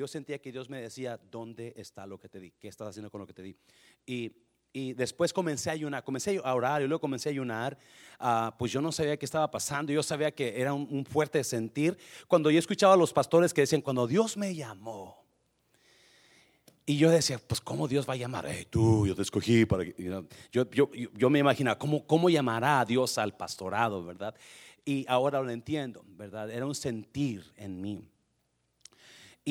[0.00, 2.52] yo sentía que Dios me decía, ¿dónde está lo que te di?
[2.52, 3.54] ¿Qué estás haciendo con lo que te di?
[4.06, 4.32] Y,
[4.72, 7.76] y después comencé a ayunar, comencé a orar y luego comencé a ayunar.
[8.18, 11.98] Ah, pues yo no sabía qué estaba pasando, yo sabía que era un, fuerte sentir.
[12.28, 15.22] Cuando yo escuchaba a los pastores que decían, cuando Dios me llamó,
[16.86, 18.46] y yo decía, pues ¿cómo Dios va a llamar?
[18.48, 20.24] Hey, tú, yo te escogí para yo,
[20.70, 24.34] yo, yo, me imaginaba, ¿cómo, ¿cómo llamará a Dios al pastorado, verdad?
[24.86, 26.50] Y ahora lo entiendo, ¿verdad?
[26.50, 28.08] Era un sentir en mí.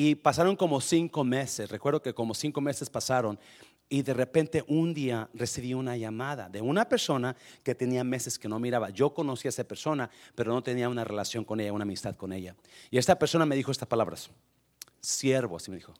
[0.02, 3.38] Y pasaron como cinco meses, recuerdo que como cinco meses pasaron
[3.86, 8.48] y de repente un día recibí una llamada de una persona que tenía meses que
[8.48, 8.88] no miraba.
[8.88, 12.32] Yo conocía a esa persona, pero no tenía una relación con ella, una amistad con
[12.32, 12.56] ella.
[12.90, 14.30] Y esta persona me dijo estas palabras,
[15.02, 15.92] siervo, así me dijo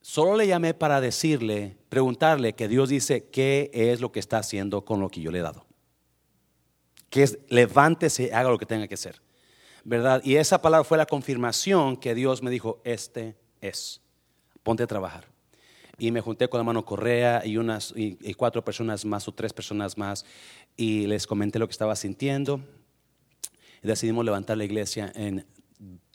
[0.00, 4.86] Solo le llamé para decirle, preguntarle que Dios dice qué es lo que está haciendo
[4.86, 5.66] con lo que yo le he dado.
[7.10, 9.20] Que es levántese, haga lo que tenga que hacer.
[9.84, 10.22] ¿Verdad?
[10.24, 14.00] Y esa palabra fue la confirmación que Dios me dijo, este es.
[14.62, 15.26] Ponte a trabajar.
[15.98, 19.52] Y me junté con la mano Correa y unas y cuatro personas más o tres
[19.52, 20.24] personas más
[20.76, 22.60] y les comenté lo que estaba sintiendo.
[23.82, 25.44] Y decidimos levantar la iglesia en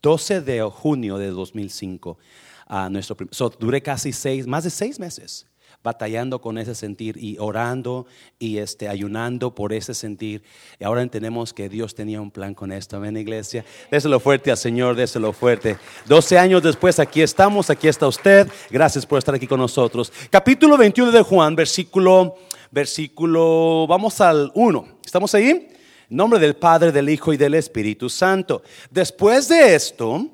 [0.02, 2.17] 12 de junio de 2005
[2.67, 5.47] a nuestro so, duré casi seis, más de seis meses
[5.83, 8.06] batallando con ese sentir y orando
[8.39, 10.44] y este, ayunando por ese sentir.
[10.80, 12.97] Y ahora entendemos que Dios tenía un plan con esto.
[12.97, 13.64] Amén, iglesia.
[13.89, 15.78] Déselo fuerte al Señor, déselo fuerte.
[16.08, 18.47] 12 años después, aquí estamos, aquí está usted.
[18.69, 20.11] Gracias por estar aquí con nosotros.
[20.30, 22.36] Capítulo 21 de Juan, versículo,
[22.72, 25.00] versículo, vamos al 1.
[25.06, 25.69] ¿Estamos ahí?
[26.09, 28.62] Nombre del Padre, del Hijo y del Espíritu Santo.
[28.89, 30.28] Después de esto,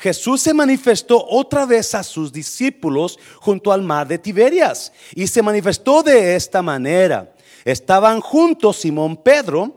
[0.00, 5.42] Jesús se manifestó otra vez a sus discípulos junto al mar de Tiberias y se
[5.42, 7.34] manifestó de esta manera.
[7.66, 9.76] Estaban juntos Simón Pedro,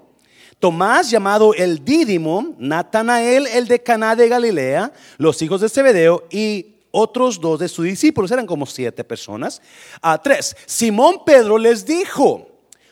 [0.60, 6.78] Tomás llamado el Dídimo, Natanael el de Caná de Galilea, los hijos de Zebedeo y
[6.92, 9.62] otros dos de sus discípulos, eran como siete personas.
[10.02, 12.48] A tres, Simón Pedro les dijo,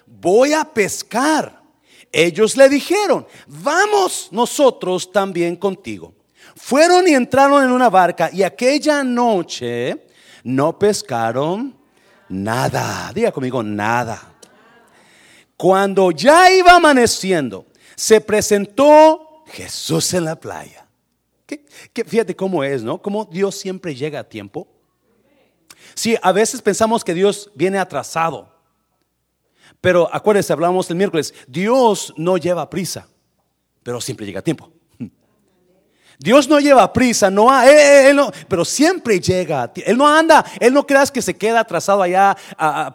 [0.06, 1.62] voy a pescar.
[2.12, 6.14] Ellos le dijeron, vamos nosotros también contigo.
[6.56, 10.08] Fueron y entraron en una barca y aquella noche
[10.44, 11.78] no pescaron
[12.30, 13.12] nada.
[13.14, 14.34] Diga conmigo, nada.
[15.58, 20.88] Cuando ya iba amaneciendo, se presentó Jesús en la playa.
[21.94, 23.02] fíjate cómo es, ¿no?
[23.02, 24.68] Cómo Dios siempre llega a tiempo.
[25.94, 28.52] Sí, a veces pensamos que Dios viene atrasado.
[29.80, 33.08] Pero acuérdense, hablamos el miércoles, Dios no lleva prisa,
[33.84, 34.72] pero siempre llega a tiempo.
[36.24, 39.72] Dios no lleva prisa, no, él, no, pero siempre llega.
[39.76, 42.38] Él no anda, Él no creas que se queda atrasado allá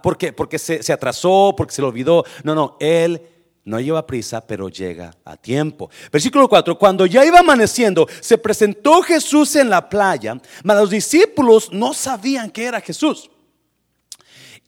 [0.00, 2.25] porque, porque se, se atrasó, porque se lo olvidó.
[2.44, 3.20] No, no, Él
[3.65, 5.91] no lleva prisa, pero llega a tiempo.
[6.12, 11.72] Versículo 4, cuando ya iba amaneciendo, se presentó Jesús en la playa, mas los discípulos
[11.72, 13.28] no sabían que era Jesús.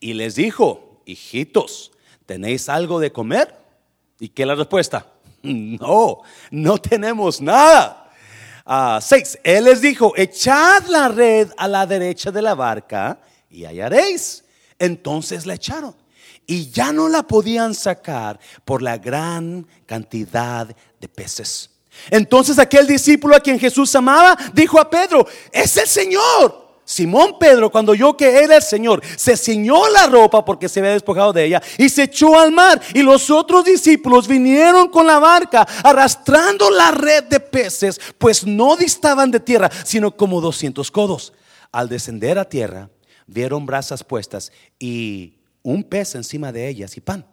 [0.01, 1.93] Y les dijo, hijitos,
[2.25, 3.55] ¿tenéis algo de comer?
[4.19, 5.05] ¿Y qué la respuesta?
[5.41, 7.98] No, no tenemos nada.
[9.01, 9.39] 6.
[9.43, 13.19] Él les dijo, echad la red a la derecha de la barca
[13.49, 14.43] y hallaréis.
[14.77, 15.95] Entonces la echaron
[16.45, 20.67] y ya no la podían sacar por la gran cantidad
[20.99, 21.69] de peces.
[22.09, 26.68] Entonces aquel discípulo a quien Jesús amaba dijo a Pedro, es el Señor.
[26.89, 30.93] Simón Pedro, cuando oyó que era el Señor, se ciñó la ropa porque se había
[30.93, 32.81] despojado de ella y se echó al mar.
[32.95, 38.75] Y los otros discípulos vinieron con la barca arrastrando la red de peces, pues no
[38.75, 41.31] distaban de tierra, sino como 200 codos.
[41.71, 42.89] Al descender a tierra,
[43.27, 47.23] vieron brasas puestas y un pez encima de ellas y pan.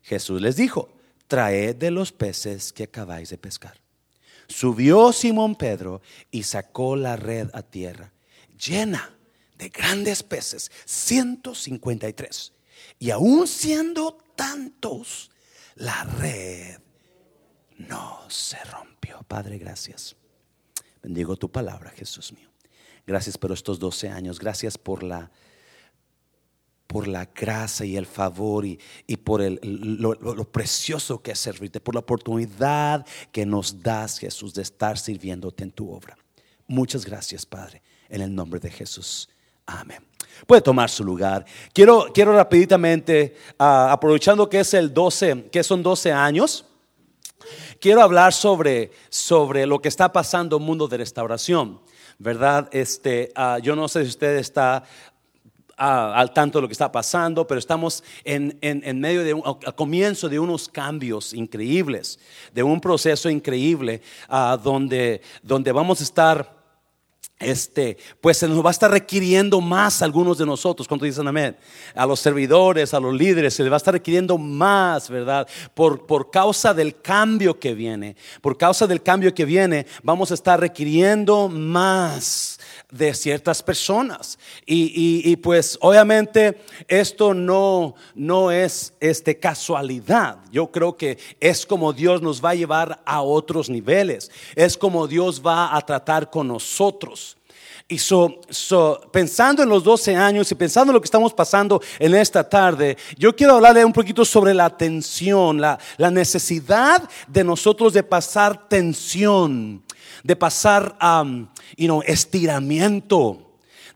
[0.00, 0.88] Jesús les dijo,
[1.26, 3.78] traed de los peces que acabáis de pescar.
[4.48, 8.10] Subió Simón Pedro y sacó la red a tierra
[8.56, 9.16] llena
[9.58, 12.52] de grandes peces, 153.
[12.98, 15.30] Y aún siendo tantos,
[15.74, 16.78] la red
[17.78, 19.22] no se rompió.
[19.26, 20.16] Padre, gracias.
[21.02, 22.50] Bendigo tu palabra, Jesús mío.
[23.06, 24.38] Gracias por estos 12 años.
[24.38, 25.30] Gracias por la
[26.86, 28.78] por la gracia y el favor y,
[29.16, 29.58] por el,
[30.00, 34.96] lo, lo, precioso que es servirte, por la oportunidad que nos das, Jesús, de estar
[34.96, 36.16] sirviéndote en tu obra.
[36.68, 39.28] Muchas gracias, Padre en el nombre de Jesús.
[39.66, 40.06] Amén.
[40.46, 41.44] Puede tomar su lugar.
[41.72, 42.38] Quiero, quiero
[43.58, 46.66] ah, aprovechando que es el 12, que son 12 años,
[47.80, 51.80] quiero hablar sobre, sobre lo que está pasando en el mundo de restauración.
[52.18, 52.68] ¿Verdad?
[52.72, 54.84] Este, ah, yo no sé si usted está
[55.76, 59.42] ah, al tanto de lo que está pasando, pero estamos en, en, medio de un,
[59.74, 62.18] comienzo de unos cambios increíbles,
[62.54, 64.00] de un proceso increíble
[64.62, 66.55] donde, donde vamos a estar
[67.38, 71.28] este, pues se nos va a estar requiriendo más a algunos de nosotros, cuando dicen
[71.28, 71.56] amén,
[71.94, 75.46] a los servidores, a los líderes, se les va a estar requiriendo más, ¿verdad?
[75.74, 80.34] Por, por causa del cambio que viene, por causa del cambio que viene, vamos a
[80.34, 82.55] estar requiriendo más
[82.90, 84.38] de ciertas personas.
[84.64, 90.38] Y, y, pues obviamente esto no, no es este, casualidad.
[90.52, 94.30] Yo creo que es como Dios nos va a llevar a otros niveles.
[94.54, 97.36] Es como Dios va a tratar con nosotros.
[97.88, 98.40] Y so,
[99.12, 102.96] pensando en los 12 años y pensando en lo que estamos pasando en esta tarde,
[103.16, 108.68] yo quiero hablarle un poquito sobre la tensión, la, la necesidad de nosotros de pasar
[108.68, 109.84] tensión,
[110.22, 113.42] de pasar um, you know, estiramiento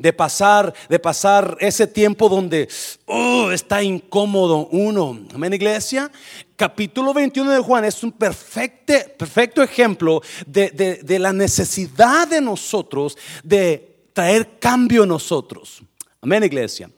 [0.01, 2.69] de pasar, de pasar ese tiempo donde
[3.05, 5.21] oh, está incómodo uno.
[5.35, 6.11] Amén, iglesia.
[6.57, 10.71] Capítulo 21 de Juan es un perfecto, perfecto ejemplo de,
[11.03, 15.83] de la necesidad de nosotros de traer cambio en nosotros.
[16.23, 16.91] Amén, iglesia.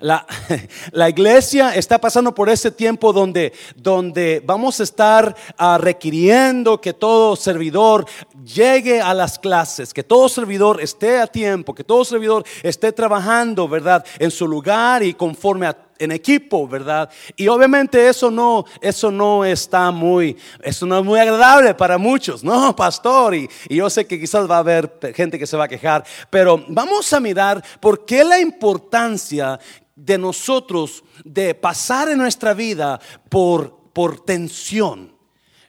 [0.00, 0.24] La,
[0.92, 6.92] la, iglesia está pasando por ese tiempo donde, donde vamos a estar uh, requiriendo que
[6.92, 8.06] todo servidor
[8.44, 13.66] llegue a las clases, que todo servidor esté a tiempo, que todo servidor esté trabajando,
[13.66, 14.04] ¿verdad?
[14.20, 17.10] En su lugar y conforme a en equipo, ¿verdad?
[17.36, 22.44] Y obviamente eso no, eso no está muy, eso no es muy agradable para muchos,
[22.44, 23.34] ¿no, pastor?
[23.34, 26.04] Y, y, yo sé que quizás va a haber gente que se va a quejar,
[26.30, 29.58] pero vamos a mirar por qué la importancia
[29.98, 35.18] de nosotros de pasar en nuestra vida por, por tensión.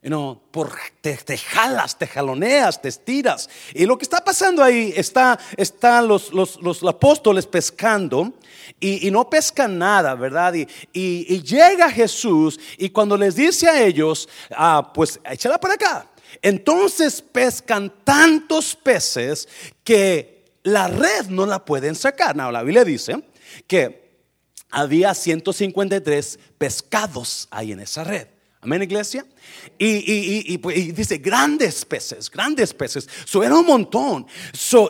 [0.01, 0.71] You por
[1.01, 3.49] te, jalas, te jaloneas, te estiras.
[3.73, 8.33] Y lo que está pasando ahí está, están los, los, apóstoles pescando
[8.79, 10.53] y, no pescan nada, ¿verdad?
[10.53, 16.07] Y, y, llega Jesús y cuando les dice a ellos, ah, pues échala para acá.
[16.41, 19.49] Entonces pescan tantos peces
[19.83, 22.37] que la red no la pueden sacar.
[22.37, 23.21] No, la Biblia dice
[23.67, 23.98] que
[24.71, 28.27] había 153 pescados ahí en esa red.
[28.61, 29.25] Amén, iglesia.
[29.77, 33.07] Y, pues, dice grandes peces, grandes peces.
[33.25, 34.27] Eso era un montón.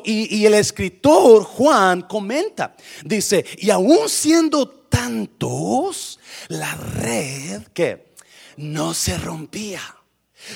[0.03, 8.13] y, el escritor Juan comenta, dice, y aún siendo tantos, la red que
[8.57, 9.81] no se rompía.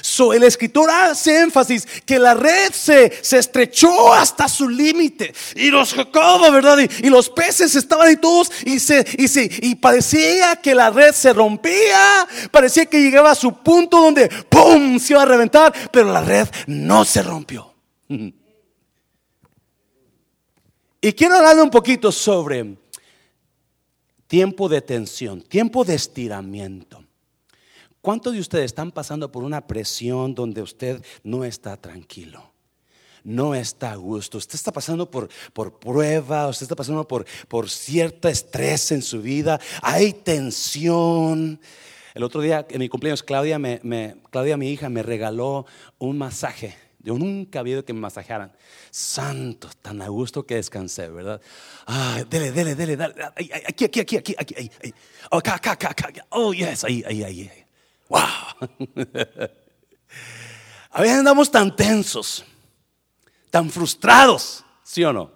[0.02, 5.70] So, el escritor hace énfasis que la red se, se estrechó hasta su límite y
[5.70, 6.78] los Jacobo, ¿verdad?
[6.80, 11.14] Y, los peces estaban ahí todos y, se, y, se, y parecía que la red
[11.14, 14.98] se rompía, parecía que llegaba a su punto donde ¡pum!
[15.00, 17.74] se iba a reventar, pero la red no se rompió.
[21.06, 22.78] Y quiero hablarle un poquito sobre
[24.26, 27.03] tiempo de tensión, tiempo de estiramiento.
[28.04, 32.52] ¿Cuántos de ustedes están pasando por una presión donde usted no está tranquilo?
[33.24, 34.40] No está a gusto.
[34.40, 39.22] Usted está pasando por, por prueba, usted está pasando por, por cierto estrés en su
[39.22, 39.58] vida.
[39.82, 41.62] Hay tensión.
[42.14, 43.80] El otro día, en mi cumpleaños, Claudia, me,
[44.32, 45.66] Claudia mi hija, me regaló
[45.98, 46.76] un masaje.
[47.00, 48.52] Yo nunca había que me masajearan.
[48.92, 51.40] Santo, tan a gusto que descansé, ¿verdad?
[51.86, 53.16] Ay, dele, dele, dele, dale.
[53.66, 54.72] Aquí, aquí, aquí, aquí, aquí.
[55.32, 55.42] Oh.
[56.32, 57.63] Oh, yes, ahí, ahí, ahí.
[58.14, 58.22] ¡Wow!
[60.92, 62.46] A veces andamos tan tensos,
[63.50, 65.32] tan frustrados, ¿sí o no?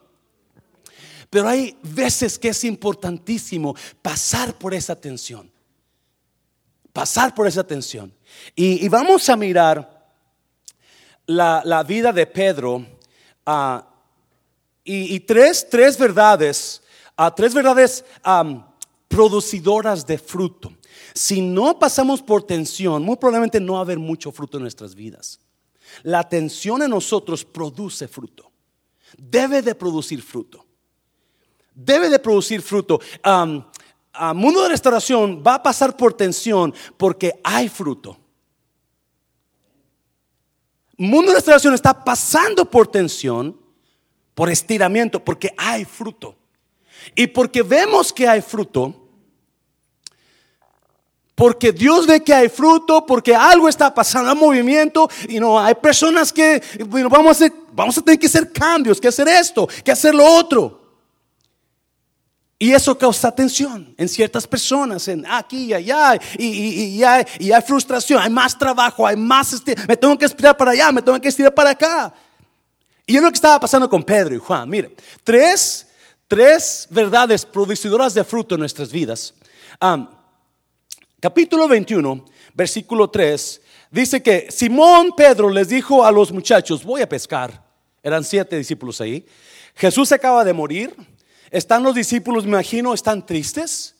[1.31, 5.51] Pero hay veces que es importantísimo pasar por esa tensión.
[6.93, 8.13] Pasar por esa tensión.
[8.55, 10.13] Y, vamos a mirar
[11.25, 12.85] la, vida de Pedro
[13.47, 13.79] uh,
[14.83, 16.83] y, tres, tres verdades,
[17.17, 18.05] uh, tres verdades
[19.07, 20.76] producidoras de fruto.
[21.13, 24.95] Si no pasamos por tensión, muy probablemente no va a haber mucho fruto en nuestras
[24.95, 25.39] vidas.
[26.03, 28.51] La tensión en nosotros produce fruto.
[29.17, 30.65] Debe de producir fruto.
[31.73, 32.99] Debe de producir fruto.
[34.35, 38.17] Mundo de restauración va a pasar por tensión porque hay fruto.
[40.97, 43.55] Mundo de restauración está pasando por tensión,
[44.33, 46.35] por estiramiento, porque hay fruto.
[47.15, 49.06] Y porque vemos que hay fruto,
[51.37, 55.75] porque Dios ve que hay fruto, porque algo está pasando, hay movimiento, y no hay
[55.75, 60.81] personas que vamos, a tener que hacer cambios, que hacer esto, que hacer lo otro.
[62.57, 67.61] Y eso causa tensión en ciertas personas, en aquí y allá, y, hay, y hay,
[67.61, 71.21] frustración, hay más trabajo, hay más, este, me tengo que estirar para allá, me tengo
[71.21, 72.15] que estirar para acá.
[73.05, 74.67] Y es lo que estaba pasando con Pedro y Juan.
[74.67, 75.85] Mire, tres,
[76.27, 79.35] tres verdades producidoras de fruto en nuestras vidas
[81.19, 87.09] capítulo 21, versículo 3, dice que Simón Pedro les dijo a los muchachos, voy a
[87.09, 87.65] pescar.
[88.03, 89.25] eran siete discípulos ahí.
[89.75, 90.95] Jesús acaba de morir.
[91.49, 93.95] Están los discípulos, me imagino, están tristes.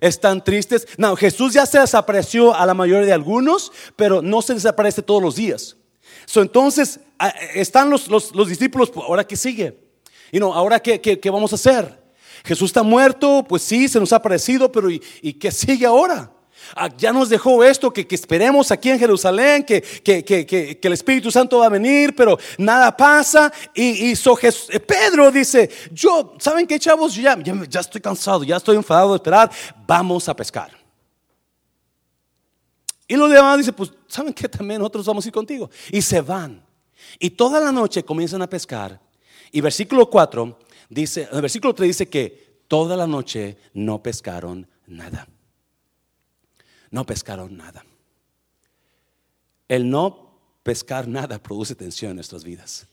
[0.00, 0.86] Están tristes.
[0.96, 5.22] No, Jesús ya se desapareció a la mayoría de algunos, pero no se desaparece todos
[5.22, 5.76] los días.
[6.34, 7.00] entonces,
[7.54, 9.78] están los, los, discípulos, pues, ¿ahora qué sigue?
[10.30, 12.02] Y no, ¿ahora qué, qué, vamos a hacer?
[12.44, 16.32] Jesús está muerto, pues sí, se nos ha aparecido, pero ¿y, y qué sigue ahora?
[16.74, 21.58] Ah, ya nos dejó esto, que, esperemos aquí en Jerusalén, que, que, el Espíritu Santo
[21.58, 23.52] va a venir, pero nada pasa.
[23.74, 27.14] Y, y eh, Pedro dice, yo, ¿saben qué chavos?
[27.14, 27.36] ya,
[27.68, 29.50] ya, estoy cansado, ya estoy enfadado de esperar,
[29.86, 30.70] vamos a pescar.
[33.06, 34.48] Y los demás dicen, pues, ¿saben qué?
[34.48, 35.68] También nosotros vamos a ir contigo.
[35.90, 36.64] Y se van.
[37.18, 39.00] Y toda la noche comienzan a pescar.
[39.50, 45.28] Y versículo 4 dice, el versículo 3 dice que toda la noche no pescaron nada
[46.92, 47.84] no pescaron nada.
[49.66, 52.86] El no pescar nada produce tensión en nuestras vidas.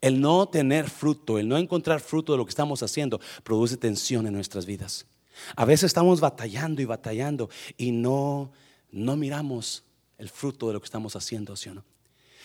[0.00, 4.26] El no tener fruto, el no encontrar fruto de lo que estamos haciendo, produce tensión
[4.26, 5.06] en nuestras vidas.
[5.54, 8.50] A veces estamos batallando y batallando y no,
[8.90, 9.84] no miramos
[10.18, 11.84] el fruto de lo que estamos haciendo, ¿sí o no?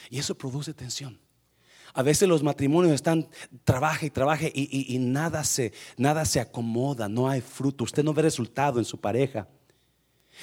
[0.09, 1.17] Y eso produce tensión.
[1.93, 3.29] A veces los matrimonios están,
[3.63, 8.13] trabaja y trabaja y, y, nada, se, nada se acomoda, no hay fruto, usted no
[8.13, 9.47] ve resultado en su pareja.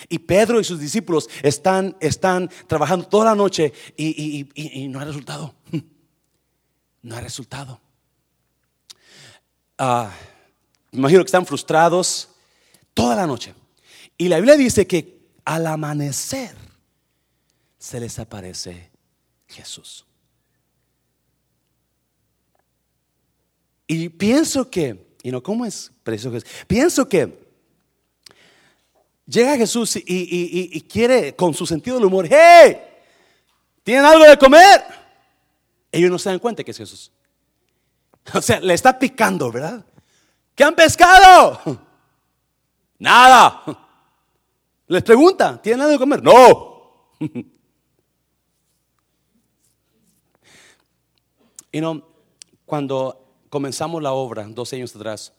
[0.09, 5.55] Y Pedro y sus discípulos están, están trabajando toda la noche y, no hay resultado.
[7.01, 7.81] No hay resultado.
[9.79, 10.11] Ah,
[10.91, 12.29] imagino que están frustrados
[12.93, 13.55] toda la noche.
[14.19, 16.57] Y la Biblia dice que al amanecer
[17.79, 18.91] se les aparece
[19.47, 20.05] Jesús.
[23.87, 27.48] Y pienso que, y no, ¿cómo es precioso Pienso que
[29.29, 32.79] Llega Jesús y, quiere con su sentido del humor, hey,
[33.83, 34.83] ¿tienen algo de comer?
[35.93, 37.13] Ellos no se dan cuenta que es Jesús.
[38.35, 39.85] O sea, le está picando, ¿verdad?
[40.55, 41.61] ¿Qué han pescado?
[42.99, 43.63] Nada.
[44.87, 46.23] Les pregunta, ¿tienen algo de comer?
[46.23, 47.15] No.
[51.73, 52.03] Y no,
[52.67, 55.33] cuando comenzamos la obra, 12 años atrás,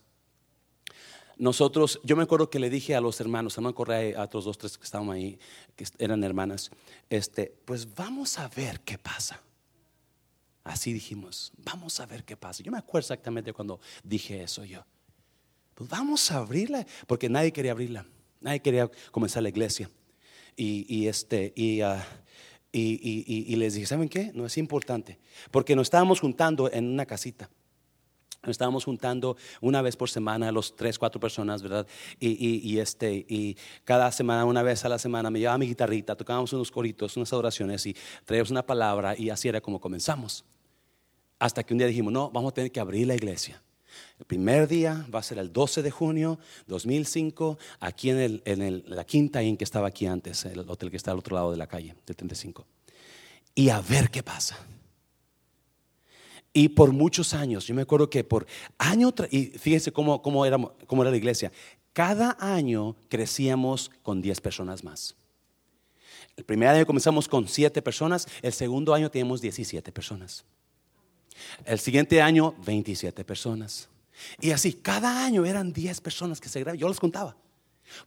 [1.40, 4.58] nosotros, yo me acuerdo que le dije a los hermanos, a Correa a otros dos,
[4.58, 5.40] tres que estaban ahí,
[5.78, 6.70] que eran hermanas,
[7.10, 9.42] este, pues vamos a ver qué pasa.
[10.66, 12.62] Así dijimos, vamos a ver qué pasa.
[12.62, 14.86] Yo me acuerdo exactamente cuando dije eso yo.
[15.76, 18.06] Pues vamos a abrirla, porque nadie quería abrirla,
[18.42, 19.90] nadie quería comenzar la iglesia.
[20.58, 21.54] Y, este,
[21.86, 22.06] ah,
[22.74, 24.34] y, y les dije, ¿saben qué?
[24.34, 25.20] No es importante,
[25.52, 27.50] porque nos estábamos juntando en una casita.
[28.44, 31.86] Estábamos juntando una vez por semana, los tres, cuatro personas, ¿verdad?
[32.20, 36.54] Y, este, y cada semana, una vez a la semana, me llevaba mi guitarrita, tocábamos
[36.54, 40.46] unos coritos, unas adoraciones y traíamos una palabra y así era como comenzamos.
[41.38, 43.62] Hasta que un día dijimos, no, vamos a tener que abrir la iglesia.
[44.20, 48.84] El primer día va a ser el 12 de junio 2005, aquí en, el, en
[48.88, 51.58] la quinta en que estaba aquí antes, el hotel que está al otro lado de
[51.58, 52.66] la calle, del 35.
[53.56, 54.58] Y a ver qué pasa.
[56.52, 60.58] Y por muchos años, yo me acuerdo que por año, y fíjense cómo, cómo, era,
[60.88, 61.52] cómo era la iglesia,
[61.94, 65.16] cada año crecíamos con 10 personas más.
[66.36, 70.46] El primer año comenzamos con 7 personas, el segundo año teníamos 17 personas.
[71.66, 73.90] El siguiente año, 27 personas.
[74.40, 76.80] Y así, cada año eran 10 personas que se grababan.
[76.80, 77.36] Yo los contaba.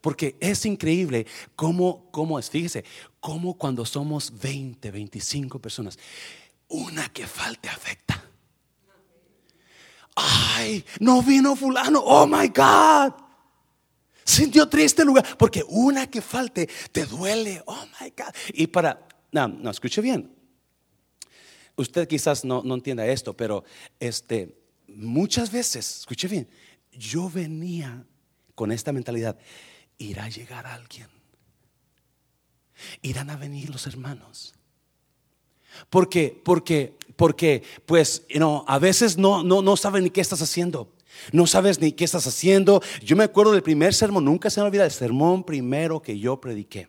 [0.01, 2.85] Porque es increíble cómo, cómo es, fíjese,
[3.21, 5.99] cómo cuando somos 20, 25 personas,
[6.69, 8.22] una que falte afecta
[10.17, 13.13] ay, no vino fulano, oh my God.
[14.25, 18.35] Sintió triste el lugar, porque una que falte te duele, oh my God.
[18.55, 20.35] Y para, no, no, escuche bien.
[21.77, 23.65] Usted quizás no, no entienda esto, pero
[23.99, 26.49] este, muchas veces, escuche bien,
[26.93, 28.05] yo venía
[28.55, 29.39] con esta mentalidad,
[29.99, 31.09] irá a llegar alguien,
[33.01, 34.55] irán a venir los hermanos.
[35.89, 40.89] Porque, porque, porque, pues, you a veces no, no, no saben ni qué estás haciendo.
[41.31, 42.83] No sabes ni qué estás haciendo.
[43.01, 46.41] Yo me acuerdo del primer sermón, nunca se me olvida el sermón primero que yo
[46.41, 46.89] prediqué.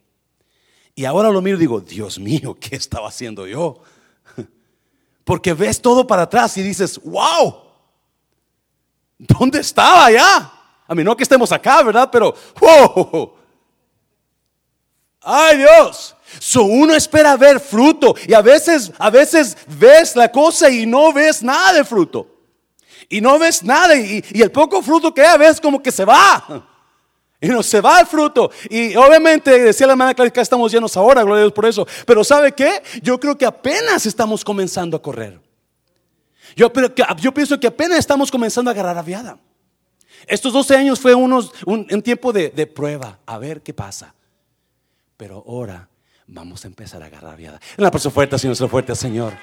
[0.96, 3.78] Y ahora lo miro y digo, Dios mío, ¿qué estaba haciendo yo?
[5.24, 7.56] Porque ves todo para atrás y dices, wow,
[9.20, 10.52] ¿dónde estaba ya?
[10.88, 12.10] A mí no que estemos acá, ¿verdad?
[12.12, 13.34] Pero, wow,
[15.24, 16.16] ay Dios.
[16.40, 21.14] So uno espera ver fruto y a veces, a veces ves la cosa y no
[21.14, 22.28] ves nada de fruto.
[23.10, 26.70] Y no ves nada y, el poco fruto que hay, ves como que se va.
[27.40, 28.52] Y no se va el fruto.
[28.70, 31.86] Y obviamente, decía la hermana que estamos llenos ahora, gloria a Dios por eso.
[32.06, 32.82] Pero ¿sabe qué?
[33.02, 35.40] Yo creo que apenas estamos comenzando a correr.
[36.56, 39.38] Yo, pero, yo pienso que apenas estamos comenzando a agarrar aviada.
[40.28, 44.14] Estos 12 años fue unos, un, tiempo de, prueba, a ver qué pasa.
[45.18, 45.88] Pero ahora
[46.28, 47.60] vamos a empezar a agarrar aviada.
[47.78, 49.34] En la persona fuerte, Señor, se fuerte, Señor.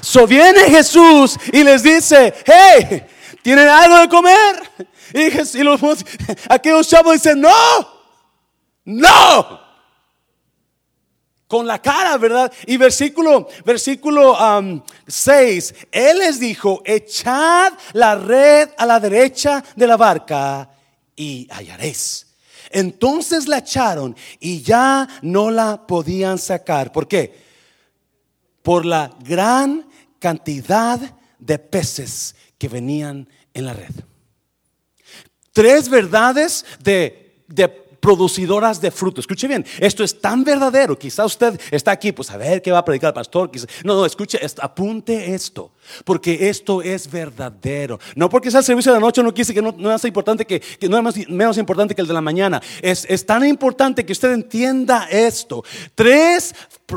[0.00, 3.04] So viene Jesús y les dice, hey,
[3.42, 4.88] ¿tienen algo de comer?
[5.14, 5.80] Y, los,
[6.48, 7.50] aquellos chavos dicen, no,
[8.84, 9.66] no
[11.46, 12.52] con la cara, ¿verdad?
[12.66, 14.36] Y versículo, versículo
[15.06, 20.68] 6, Él les dijo, echad la red a la derecha de la barca
[21.14, 22.25] y hallaréis.
[22.70, 26.92] Entonces la echaron y ya no la podían sacar.
[26.92, 27.34] ¿Por qué?
[28.62, 29.86] Por la gran
[30.18, 31.00] cantidad
[31.38, 33.94] de peces que venían en la red.
[35.52, 39.20] Tres verdades de, de producidoras de fruto.
[39.20, 40.98] Escuche bien, esto es tan verdadero.
[40.98, 43.50] Quizá usted está aquí, pues a ver qué va a predicar el pastor.
[43.84, 45.72] no, no, escuche, apunte esto,
[46.04, 47.98] porque esto es verdadero.
[48.14, 50.44] No porque sea el servicio de la noche, no quiere que no, no es importante
[50.44, 52.60] que, no es menos importante que el de la mañana.
[52.82, 55.64] Es, es tan importante que usted entienda esto.
[55.94, 56.54] Tres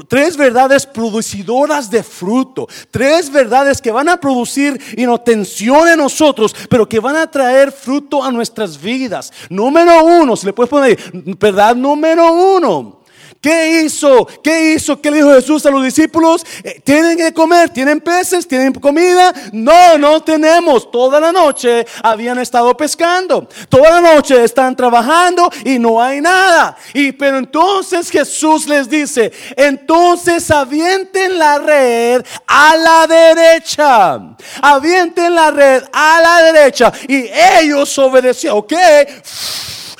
[0.08, 2.68] Tres verdades producidoras de fruto.
[2.92, 4.80] Tres verdades que van a producir
[5.26, 9.34] tensión en nosotros, pero que van a traer fruto a nuestras vidas.
[9.50, 13.00] Número uno, si le puedes poner, verdad número uno.
[13.42, 14.28] ¿Qué hizo?
[14.44, 15.00] ¿Qué hizo?
[15.00, 16.46] ¿Qué le dijo Jesús a los discípulos?
[16.62, 17.70] Eh, ¿Tienen que comer?
[17.70, 18.46] ¿Tienen peces?
[18.46, 19.34] ¿Tienen comida?
[19.54, 20.92] No, no tenemos.
[20.92, 23.48] Toda la noche habían estado pescando.
[23.70, 26.76] Toda la noche están trabajando y no hay nada.
[26.94, 34.20] Y pero entonces Jesús les dice, entonces avienten la red a la derecha.
[34.62, 36.92] Avienten la red a la derecha.
[37.08, 37.30] Y
[37.62, 38.58] ellos obedecieron.
[38.58, 38.74] Ok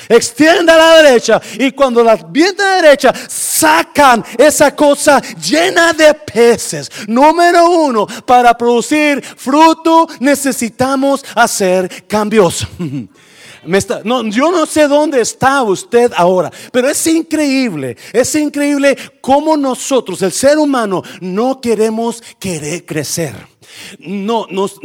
[0.10, 5.94] extienda a la derecha y cuando la viene a la derecha sacan esa cosa llena
[5.94, 6.90] de peces.
[7.08, 12.68] Número uno, para producir fruto necesitamos hacer cambios.
[14.04, 20.22] no, yo no sé dónde está usted ahora, pero es increíble, es increíble cómo nosotros,
[20.22, 23.59] el ser humano, no queremos querer crecer
[24.00, 24.76] no, nos,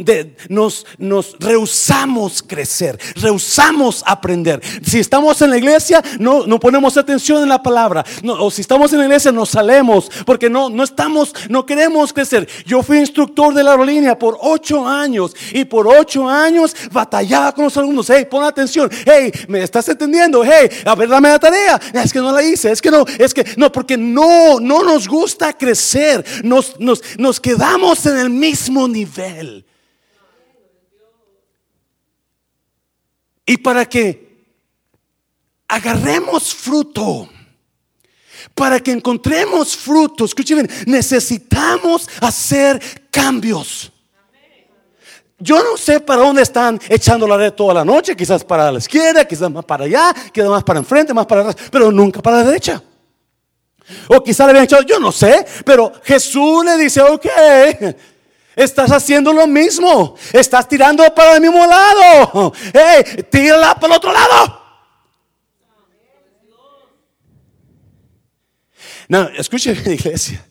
[0.49, 4.61] nos, nos rehusamos crecer, rehusamos aprender.
[4.83, 8.05] Si estamos en la iglesia, no, no ponemos atención en la palabra.
[8.23, 12.47] o si estamos en la iglesia, nos salemos porque no, no estamos, no queremos crecer.
[12.65, 17.65] Yo fui instructor de la aerolínea por ocho años y por ocho años batallaba con
[17.65, 18.09] los alumnos.
[18.09, 18.89] Hey, pon atención.
[19.05, 20.43] Hey, ¿me estás entendiendo?
[20.43, 21.79] Hey, a ver, dame la tarea.
[21.93, 22.71] Es que no la hice.
[22.71, 26.25] Es que no, es que no, porque no, no nos gusta crecer.
[26.43, 29.65] Nos, nos, nos quedamos en el mismo nivel.
[33.45, 34.25] Y para que
[35.67, 37.29] agarremos fruto,
[38.53, 43.91] para que encontremos fruto, escuchen necesitamos hacer cambios.
[45.37, 48.79] Yo no sé para dónde están echando la red toda la noche, quizás para la
[48.79, 52.37] izquierda, quizás más para allá, quizás más para enfrente, más para atrás, pero nunca para
[52.37, 52.81] la derecha.
[54.07, 57.25] O quizás le habían echado, yo no sé, pero Jesús le dice, ok,
[58.55, 60.15] Estás haciendo lo mismo.
[60.31, 62.53] Estás tirando para el mismo lado.
[62.73, 64.61] Hey, tírala para el otro lado.
[69.07, 70.45] No, escuchen, iglesia.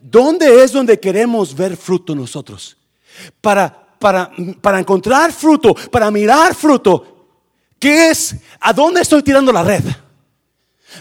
[0.00, 2.76] ¿Dónde es donde queremos ver fruto nosotros?
[3.40, 7.12] Para, para, para encontrar fruto, para mirar fruto.
[7.78, 8.34] ¿Qué es?
[8.60, 9.84] ¿A dónde estoy tirando la red?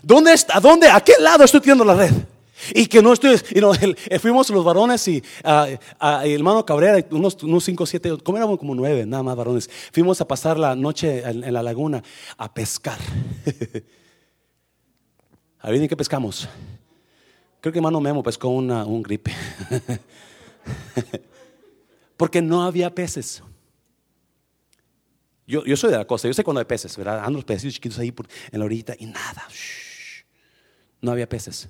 [0.03, 0.89] ¿Dónde, ¿A dónde?
[0.89, 2.11] ¿A qué lado estoy tirando la red?
[2.73, 3.39] Y que no estoy,
[4.09, 5.77] eh, fuimos los varones y uh,
[6.23, 10.21] el hermano Cabrera, unos, unos cinco, siete, como éramos como nueve, nada más varones, fuimos
[10.21, 12.03] a pasar la noche en, la laguna
[12.37, 12.99] a pescar.
[15.59, 16.47] ¿Adivinen qué pescamos?
[17.59, 19.31] Creo que hermano Memo pescó una, un gripe.
[22.17, 23.43] Porque no había peces.
[25.45, 27.19] Yo, yo, soy de la costa, yo sé cuando hay peces, ¿verdad?
[27.23, 28.13] Ando los peces chiquitos ahí
[28.51, 29.47] en la orilla y nada.
[31.01, 31.67] no había peces.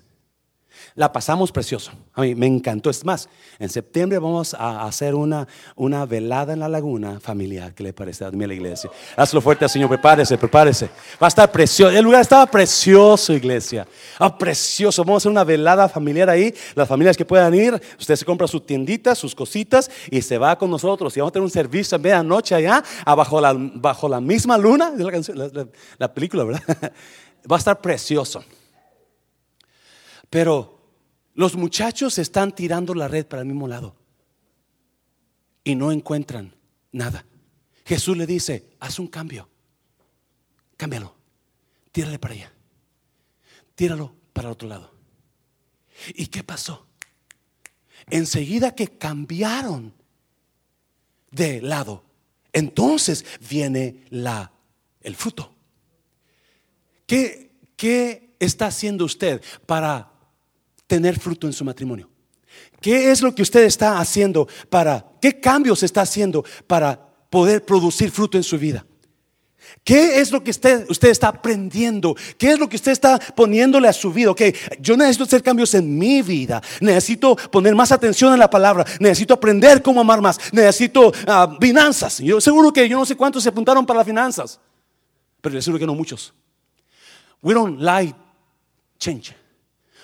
[0.95, 1.91] La pasamos precioso.
[2.13, 2.89] A mí me encantó.
[2.89, 7.73] Es más, en septiembre vamos a hacer una, una velada en la laguna familiar.
[7.73, 8.25] ¿Qué le parece?
[8.25, 8.89] a la iglesia.
[9.15, 9.89] Hazlo fuerte, Señor.
[9.89, 10.89] Prepárese, prepárese.
[11.21, 11.95] Va a estar precioso.
[11.95, 13.87] El lugar estaba precioso, iglesia.
[14.19, 15.03] Ah, precioso.
[15.03, 16.53] Vamos a hacer una velada familiar ahí.
[16.75, 20.57] Las familias que puedan ir, usted se compra sus tienditas, sus cositas y se va
[20.57, 21.15] con nosotros.
[21.15, 24.93] Y vamos a tener un servicio a medianoche allá, la, bajo la misma luna.
[25.97, 26.63] la película, ¿verdad?
[27.51, 28.43] Va a estar precioso.
[30.31, 30.81] Pero
[31.35, 33.95] los muchachos están tirando la red para el mismo lado
[35.63, 36.55] y no encuentran
[36.91, 37.23] nada.
[37.85, 39.47] Jesús le dice, haz un cambio,
[40.77, 41.15] cámbialo,
[41.91, 42.51] tírale para allá,
[43.75, 44.91] tíralo para el otro lado.
[46.15, 46.87] ¿Y qué pasó?
[48.09, 49.93] enseguida que cambiaron
[51.29, 52.03] de lado,
[52.53, 54.51] entonces viene la,
[55.01, 55.53] el fruto.
[57.05, 60.10] ¿Qué, ¿Qué está haciendo usted para
[60.91, 62.09] tener fruto en su matrimonio?
[62.81, 66.99] ¿Qué es lo que usted está haciendo para, qué cambios está haciendo para
[67.29, 68.85] poder producir fruto en su vida?
[69.85, 72.13] ¿Qué es lo que usted, usted, está aprendiendo?
[72.37, 74.31] ¿Qué es lo que usted está poniéndole a su vida?
[74.31, 74.41] Ok,
[74.81, 76.61] yo necesito hacer cambios en mi vida.
[76.81, 78.83] Necesito poner más atención en la palabra.
[78.99, 80.37] Necesito aprender cómo amar más.
[80.51, 82.17] Necesito ah, finanzas.
[82.17, 84.59] Yo seguro que yo no sé cuántos se apuntaron para las finanzas.
[85.39, 86.33] Pero yo seguro que no muchos.
[87.41, 88.13] We don't like
[88.99, 89.40] change.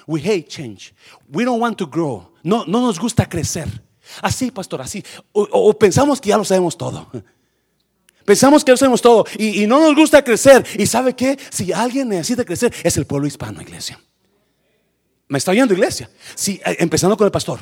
[0.08, 0.93] We hate change.
[1.30, 2.32] We don't want to grow.
[2.41, 3.67] No, no nos gusta crecer.
[4.22, 5.04] Así, pastor, así.
[5.34, 7.12] o pensamos que ya lo sabemos todo.
[8.28, 10.65] Pensamos que lo sabemos todo y, no nos gusta crecer.
[10.78, 11.39] ¿Y sabe qué?
[11.50, 13.98] Si alguien necesita crecer, es el pueblo hispano, iglesia.
[15.30, 16.10] ¿Me está oyendo, iglesia?
[16.36, 17.62] Sí, eh, empezando con el pastor.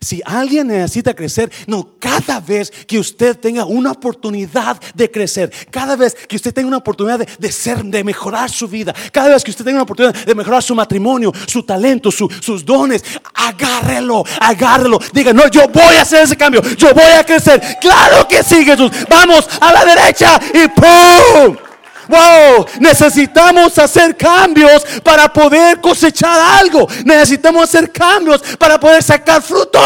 [0.00, 5.96] Si alguien necesita crecer, no, cada vez que usted tenga una oportunidad de crecer, cada
[5.96, 9.50] vez que usted tenga una oportunidad de, ser, de mejorar su vida, cada vez que
[9.50, 13.02] usted tenga una oportunidad de mejorar su matrimonio, su talento, sus dones,
[13.34, 14.98] agárrelo, agárrelo.
[15.12, 17.60] Diga, no, yo voy a hacer ese cambio, yo voy a crecer.
[17.80, 18.90] Claro que sí, Jesús.
[19.08, 21.65] Vamos a la derecha y ¡pum!
[22.08, 26.86] Wow, necesitamos hacer cambios para poder cosechar algo.
[27.04, 29.80] Necesitamos hacer cambios para poder sacar fruto.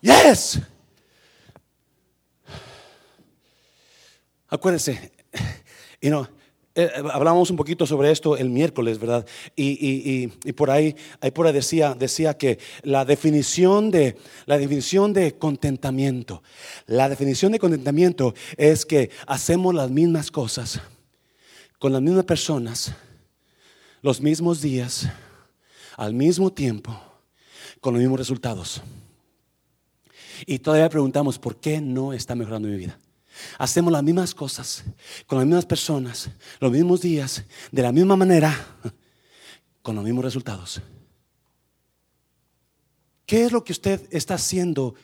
[0.00, 0.58] Yes.
[4.50, 5.12] Acuérdense,
[6.00, 6.26] you know,
[6.78, 9.26] eh, eh, hablamos un poquito sobre esto el miércoles, ¿verdad?
[9.56, 15.36] Y, por ahí, ahí por ahí decía, decía que la definición de la definición de
[15.36, 16.40] contentamiento,
[16.86, 20.80] la definición de contentamiento es que hacemos las mismas cosas
[21.80, 22.94] con las mismas personas,
[24.00, 25.08] los mismos días,
[25.96, 26.96] al mismo tiempo,
[27.80, 28.82] con los mismos resultados.
[30.46, 32.96] Y todavía preguntamos, ¿por qué no está mejorando mi vida?
[33.58, 34.84] Hacemos las mismas cosas
[35.26, 38.54] con las mismas personas, los mismos días, de la misma manera,
[39.82, 40.80] con los mismos resultados.
[43.26, 44.94] ¿Qué es lo que usted está haciendo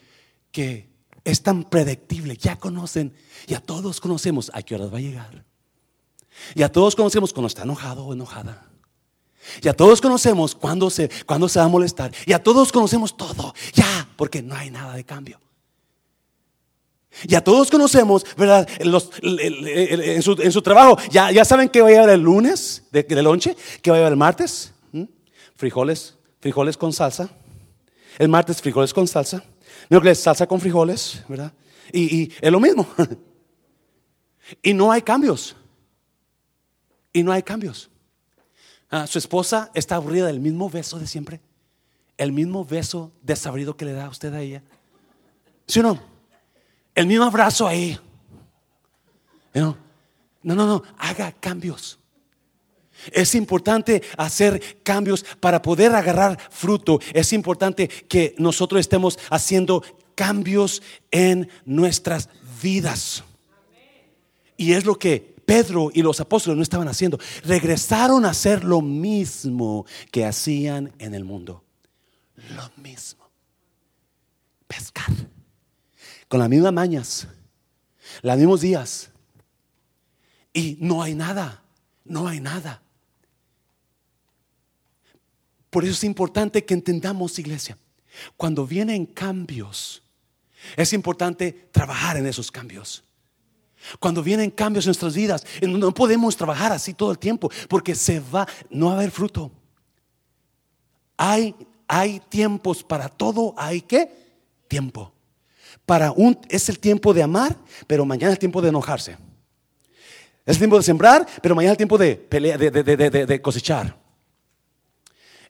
[0.50, 0.88] que
[1.24, 2.36] es tan predictible?
[2.36, 3.12] Ya conocen,
[3.46, 5.44] ya todos conocemos a qué horas va a llegar.
[6.54, 8.70] Ya todos conocemos cuando está enojado o enojada.
[9.60, 12.12] Ya todos conocemos cuándo se, cuándo se va a molestar.
[12.26, 13.54] Ya todos conocemos todo.
[13.74, 15.40] Ya, porque no hay nada de cambio.
[17.26, 18.68] Ya todos conocemos, ¿verdad?
[18.78, 23.90] en, su, trabajo, ya, ya saben que va a llevar el lunes de, lonche, que
[23.90, 24.72] va a llevar el martes,
[25.56, 27.30] frijoles, frijoles con salsa.
[28.18, 29.42] El martes, frijoles con salsa.
[29.88, 31.52] Miércoles, salsa con frijoles, ¿verdad?
[31.92, 32.86] Y, es lo mismo.
[34.62, 35.56] y no hay cambios.
[37.12, 37.90] Y no hay cambios.
[38.90, 41.40] Ah, su esposa está aburrida del mismo beso de siempre.
[42.16, 44.62] El mismo beso desabrido que le da a usted a ella.
[45.66, 46.13] ¿Sí o no?
[46.94, 47.98] El mismo abrazo ahí.
[49.52, 49.76] No,
[50.42, 51.98] no, no, haga cambios.
[53.12, 57.00] Es importante hacer cambios para poder agarrar fruto.
[57.12, 59.82] Es importante que nosotros estemos haciendo
[60.14, 62.28] cambios en nuestras
[62.62, 63.24] vidas.
[64.56, 67.18] Y es lo que Pedro y los apóstoles no estaban haciendo.
[67.44, 71.64] Regresaron a hacer lo mismo que hacían en el mundo.
[72.54, 73.28] Lo mismo.
[74.66, 75.33] Pescar
[76.28, 77.28] con las mismas mañas,
[78.22, 79.10] los mismos días.
[80.52, 81.62] Y no hay nada,
[82.04, 82.82] no hay nada.
[85.70, 87.76] Por eso es importante que entendamos, iglesia,
[88.36, 90.02] cuando vienen cambios,
[90.76, 93.02] es importante trabajar en esos cambios.
[94.00, 98.20] Cuando vienen cambios en nuestras vidas, no podemos trabajar así todo el tiempo porque se
[98.20, 99.50] va, no va a haber fruto.
[101.16, 101.54] Hay,
[101.86, 104.10] hay tiempos para todo, hay que
[104.68, 105.13] tiempo.
[105.86, 107.56] Para un es el tiempo de amar,
[107.86, 109.12] pero mañana es el tiempo de enojarse.
[110.46, 113.96] Es el tiempo de sembrar, pero mañana es el tiempo de, pelear, de, cosechar.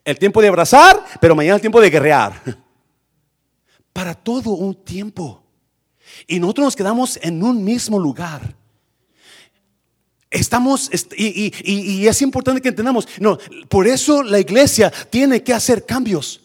[0.03, 2.41] El tiempo de abrazar, pero mañana es el tiempo de guerrear.
[3.93, 5.43] Para todo un tiempo.
[6.27, 8.55] Y nosotros nos quedamos en un mismo lugar.
[10.29, 13.37] Estamos, y, y, es importante que entendamos, no,
[13.69, 16.41] por eso la iglesia tiene que hacer cambios.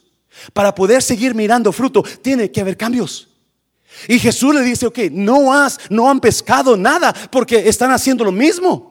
[0.53, 3.30] Para poder seguir mirando fruto, tiene que haber cambios.
[4.09, 8.33] Y Jesús le dice, ok, no, has, no han pescado nada porque están haciendo lo
[8.33, 8.91] mismo.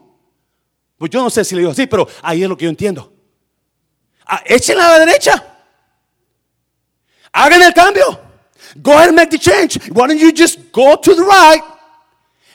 [0.97, 3.11] Pues yo no sé si le digo así, pero ahí es lo que yo entiendo.
[4.25, 5.43] Ah, a la derecha.
[7.31, 8.19] Hagan el cambio.
[8.81, 9.79] Go ahead and make the change.
[9.91, 11.63] Why don't you just go to the right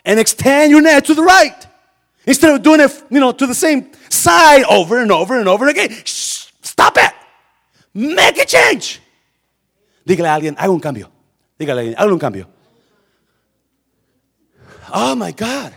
[0.04, 1.66] and extend your net to the right?
[2.26, 5.68] Instead of doing it, you know, to the same side over and over and over
[5.68, 5.90] again.
[6.04, 7.12] stop it.
[7.92, 9.00] Make a change.
[10.06, 11.13] Dígale a alguien, haga un cambio.
[11.58, 12.48] Dígale haga un cambio.
[14.92, 15.72] Oh my God.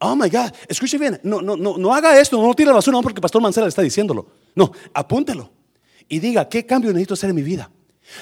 [0.00, 0.52] Oh my God.
[0.68, 1.18] Escuche bien.
[1.22, 2.40] No, no, no, no haga esto.
[2.40, 4.26] No tire la basura no porque pastor Mancera le está diciéndolo.
[4.54, 5.50] No, apúntelo.
[6.08, 7.70] Y diga, ¿qué cambio necesito hacer en mi vida?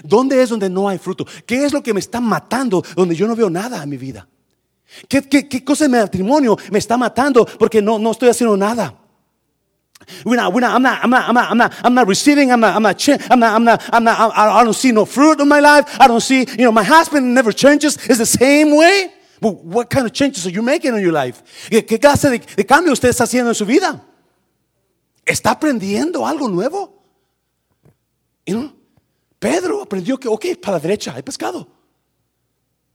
[0.03, 1.27] ¿Dónde es donde no hay fruto?
[1.45, 4.27] ¿Qué es lo que me está matando donde yo no veo nada en mi vida?
[5.09, 8.57] ¿Qué, qué, qué cosa en mi matrimonio me está matando porque no, no estoy haciendo
[8.57, 9.04] nada?
[10.25, 12.87] We're not, I'm not, receiving, I'm not, I'm
[13.33, 15.85] I'm not, I don't see no fruit in my life.
[16.01, 17.97] I don't see, you know, my husband never changes.
[18.09, 19.13] It's the same way.
[19.41, 21.43] But what kind of changes are you making in your life?
[21.69, 24.03] ¿Qué, clase de, cambio usted está haciendo en su vida?
[25.25, 27.03] ¿Está aprendiendo algo nuevo?
[28.47, 28.73] You know?
[29.39, 31.69] Pedro aprendió que, ok, para la derecha hay pescado.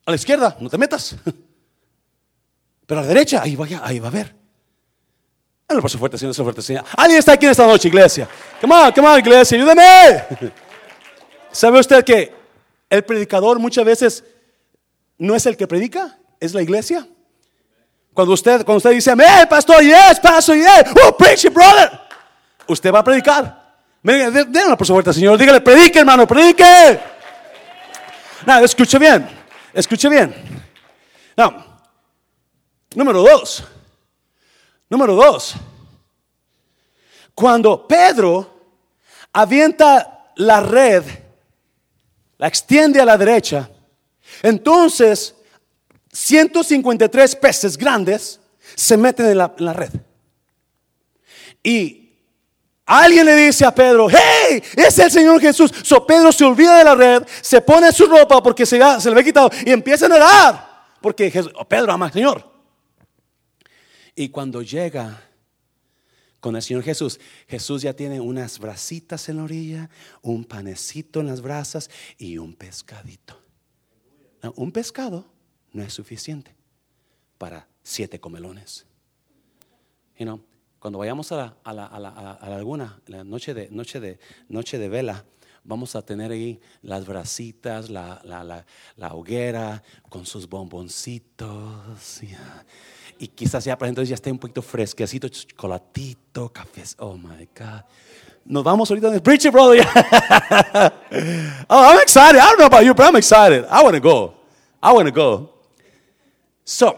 [0.05, 1.15] A la izquierda, no te metas.
[2.87, 4.38] Pero a la derecha, ahí va, ahí va a haber.
[6.97, 8.27] Alguien está aquí en esta noche, iglesia.
[8.59, 10.23] Come on, come on, iglesia, ayúdame.
[11.51, 12.33] ¿Sabe usted que
[12.89, 14.23] el predicador muchas veces
[15.19, 16.17] no es el que predica?
[16.39, 17.07] Es la iglesia.
[18.13, 21.91] Cuando usted, cuando usted dice, hey, pastor, yes, pastor, yes, oh, preach brother.
[22.67, 23.75] Usted va a predicar.
[24.01, 25.37] Denle por su fuerte, Señor.
[25.37, 26.99] Dígale, predique, hermano, predique.
[28.45, 29.29] No, escuche bien,
[29.73, 30.33] escuche bien.
[31.37, 31.63] No,
[32.95, 33.63] número dos.
[34.89, 35.53] Número dos,
[37.35, 38.49] cuando Pedro
[39.31, 41.03] avienta la red,
[42.37, 43.69] la extiende a la derecha,
[44.41, 45.35] entonces
[46.11, 48.39] 153 peces grandes
[48.75, 49.91] se meten en la, red.
[51.61, 52.11] Y
[52.85, 55.71] alguien le dice a Pedro, hey, es el Señor Jesús.
[55.83, 59.11] So Pedro se olvida de la red, se pone su ropa porque se, se le
[59.11, 60.69] había quitado y empieza a nadar.
[60.99, 61.31] Porque
[61.67, 62.58] Pedro ama al Señor.
[64.19, 65.23] Y cuando llega
[66.41, 69.89] con el Señor Jesús, Jesús ya tiene unas brasitas en la orilla,
[70.21, 73.41] un panecito en las brasas y un pescadito.
[74.57, 75.31] un pescado
[75.71, 76.53] no es suficiente
[77.37, 78.85] para siete comelones.
[80.17, 80.43] You
[80.79, 84.01] cuando vayamos a la, a la, a la, a la laguna, la noche de, noche,
[84.01, 85.23] de, noche de vela,
[85.69, 92.23] vamos a tener ahí las brasitas, la, la hoguera con sus bomboncitos
[93.19, 96.83] y quizás ya para entonces ya esté un poquito fresquecito, chocolatito, café.
[96.99, 97.83] Oh my God.
[98.45, 99.85] Nos vamos ahorita de preacher, brother.
[101.69, 102.39] oh, I'm excited.
[102.39, 103.65] I don't know about you, but I'm excited.
[103.69, 104.33] I want to go.
[104.81, 105.49] I want to go.
[106.63, 106.97] So,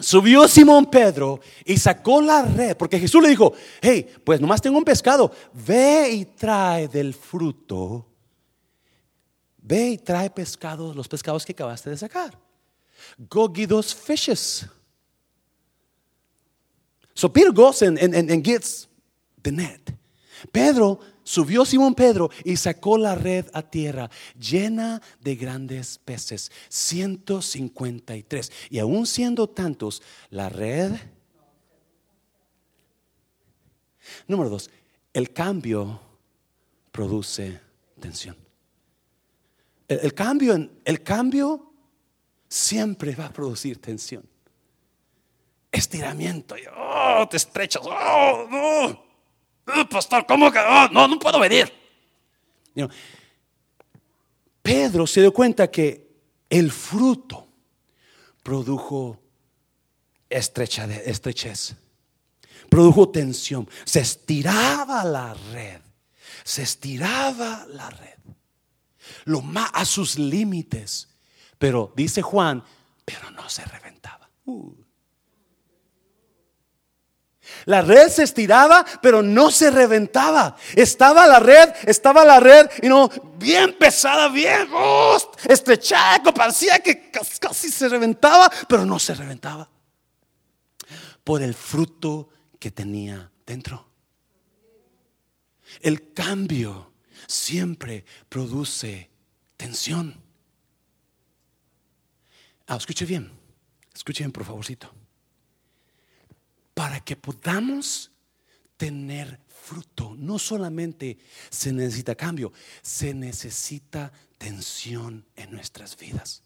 [0.00, 4.78] subió Simón Pedro y sacó la red, porque Jesús le dijo, hey, pues nomás tengo
[4.78, 8.06] un pescado, ve y trae del fruto,
[9.58, 12.38] ve y trae pescado, los pescados que acabaste de sacar.
[13.28, 14.66] Go get those fishes.
[17.14, 18.88] So Peter goes and, and, gets
[19.42, 19.92] the net.
[20.52, 28.52] Pedro subió Simón Pedro y sacó la red a tierra llena de grandes peces, 153.
[28.70, 30.92] Y aún siendo tantos, la red...
[34.26, 34.70] Número dos,
[35.12, 36.00] el cambio
[36.90, 37.60] produce
[38.00, 38.36] tensión.
[39.86, 41.72] El, cambio, el cambio
[42.48, 44.30] siempre va a producir tensión
[45.72, 46.56] estiramiento.
[46.56, 47.82] Y, oh, te estrechas.
[47.84, 49.04] Oh.
[49.88, 50.58] Pastor, ¿cómo que?
[50.58, 51.72] Oh, no, no puedo venir.
[54.62, 56.08] Pedro se dio cuenta que
[56.48, 57.48] el fruto
[58.42, 59.20] produjo
[60.28, 61.76] estrechez,
[62.68, 63.68] produjo tensión.
[63.84, 65.80] Se estiraba la red,
[66.44, 68.18] se estiraba la red,
[69.24, 71.08] lo más a sus límites.
[71.58, 72.64] Pero dice Juan,
[73.04, 74.30] pero no se reventaba.
[74.46, 74.72] Uh.
[77.66, 80.56] La red se estiraba, pero no se reventaba.
[80.74, 87.10] Estaba la red, estaba la red, y no, bien pesada, bien oh, estrechada, parecía que
[87.10, 89.68] casi se reventaba, pero no se reventaba.
[91.24, 93.88] Por el fruto que tenía dentro.
[95.80, 96.92] El cambio
[97.26, 99.10] siempre produce
[99.56, 100.20] tensión.
[102.66, 103.30] Ah, escuche bien,
[103.94, 104.99] escuche bien, por favorcito
[106.74, 108.10] para que podamos
[108.76, 110.14] tener fruto.
[110.16, 111.18] No solamente
[111.50, 112.52] se necesita cambio,
[112.82, 116.42] se necesita tensión en nuestras vidas.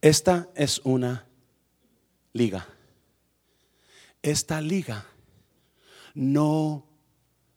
[0.00, 1.26] Esta es una
[2.34, 2.68] liga.
[4.22, 5.06] Esta liga
[6.14, 6.86] no,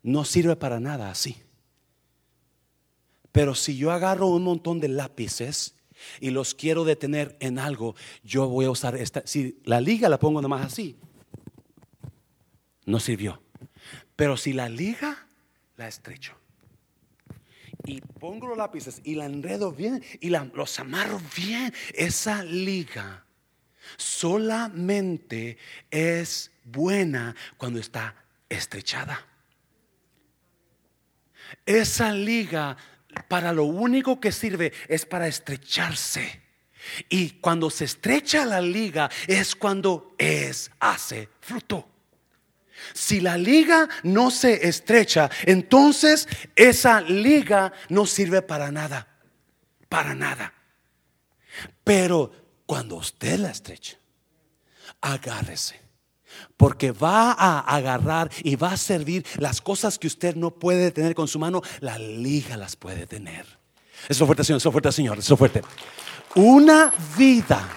[0.04, 1.42] no sirve para nada así.
[3.32, 5.77] Pero si yo agarro un montón de lápices
[6.20, 9.22] y los quiero detener en algo, yo voy a usar esta.
[9.26, 10.98] Si la liga la pongo nomás así,
[12.86, 13.42] no sirvió.
[14.16, 15.28] Pero si la liga,
[15.76, 16.34] la estrecho.
[17.86, 21.74] Y pongo los lápices y la enredo bien y la, los amarro bien.
[21.94, 23.26] Esa liga
[23.96, 25.58] solamente
[25.90, 28.16] es buena cuando está
[28.50, 29.26] estrechada.
[31.66, 32.78] Esa liga
[33.28, 36.42] para lo único que sirve es para estrecharse.
[37.10, 41.88] Y cuando se estrecha la liga es cuando es hace fruto.
[42.94, 49.08] Si la liga no se estrecha, entonces esa liga no sirve para nada.
[49.90, 50.54] Para nada.
[51.84, 53.98] Pero cuando usted la estrecha,
[55.02, 55.87] agárrese.
[56.56, 61.16] Porque va a agarrar y va a servir las cosas que usted no puede tener
[61.16, 63.46] con su mano, la liga las puede tener.
[64.10, 65.62] Eso fuerte, Señor, eso fuerte, Señor, eso fuerte.
[66.36, 67.68] Una vida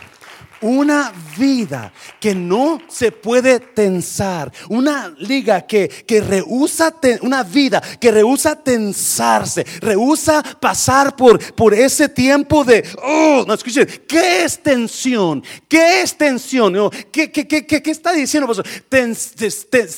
[0.62, 8.10] una vida que no se puede tensar, una liga que, que rehúsa, una vida que
[8.10, 15.42] rehúsa tensarse, rehúsa pasar por, por ese tiempo de, oh, no escuchen, ¿qué es tensión?
[15.68, 16.90] ¿Qué es tensión?
[17.10, 18.50] ¿Qué, qué, qué, qué está diciendo?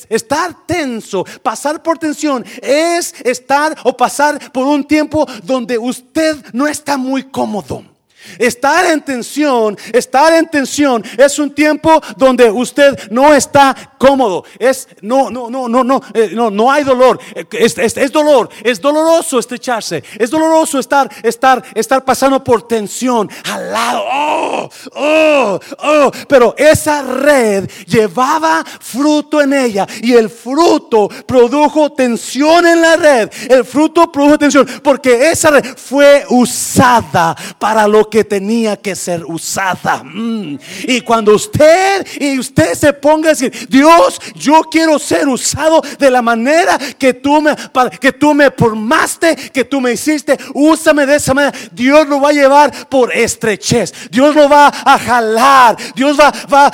[0.09, 6.67] estar tenso, pasar por tensión es estar o pasar por un tiempo donde usted no
[6.67, 7.92] está muy cómodo.
[8.37, 14.43] Estar en tensión, estar en tensión es un tiempo donde usted no está cómodo.
[14.59, 17.19] Es no, no, no, no, no, eh, no, no hay dolor.
[17.51, 23.71] Es, es, dolor, es doloroso estrecharse, es doloroso estar, estar, estar pasando por tensión al
[23.71, 24.03] lado.
[24.11, 26.11] Oh, oh, oh.
[26.27, 33.29] Pero esa red llevaba fruto en ella y el fruto produjo tensión en la red.
[33.49, 39.23] El fruto produjo tensión porque esa red fue usada para lo que tenía que ser
[39.25, 40.03] usada.
[40.03, 40.59] Mm.
[40.87, 46.11] Y cuando usted y usted se ponga a decir, Dios, yo quiero ser usado de
[46.11, 47.55] la manera que tú me,
[47.99, 51.57] que tú me formaste, que tú me hiciste, úsame de esa manera.
[51.71, 53.93] Dios lo va a llevar por estrechez.
[54.11, 55.77] Dios lo va a jalar.
[55.95, 56.71] Dios va, va,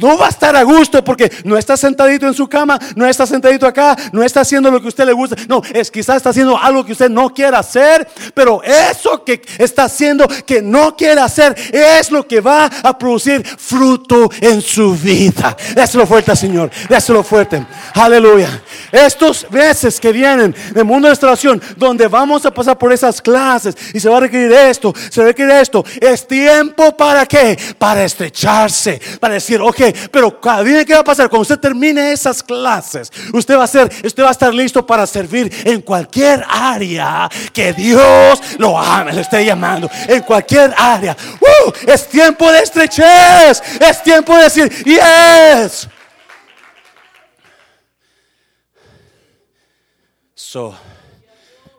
[0.00, 3.26] no va a estar a gusto porque no está sentadito en su cama, no está
[3.26, 5.36] sentadito acá, no está haciendo lo que a usted le gusta.
[5.48, 9.84] No, es quizás está haciendo algo que usted no quiere hacer, pero eso que está
[9.84, 15.56] haciendo que no quiere hacer es lo que va a producir fruto en su vida.
[15.74, 16.70] Dáselo fuerte, Señor.
[16.88, 17.64] Dáselo fuerte.
[17.94, 18.62] Aleluya.
[18.92, 23.76] Estos meses que vienen del mundo de restauración, donde vamos a pasar por esas clases
[23.92, 27.58] y se va a requerir esto, se va a requerir esto, es tiempo para qué?
[27.78, 29.80] Para estrecharse, para decir, ok,
[30.10, 31.28] pero ¿qué va a pasar?
[31.28, 35.06] Cuando usted termine esas clases, usted va a ser, usted va a estar listo para
[35.06, 41.16] servir en cualquier área que Dios lo ame, le esté llamando, en cualquier área.
[41.40, 41.72] ¡Uh!
[41.86, 43.62] es tiempo de estrechez.
[43.80, 45.88] Es tiempo de decir, yes.
[50.34, 50.76] So,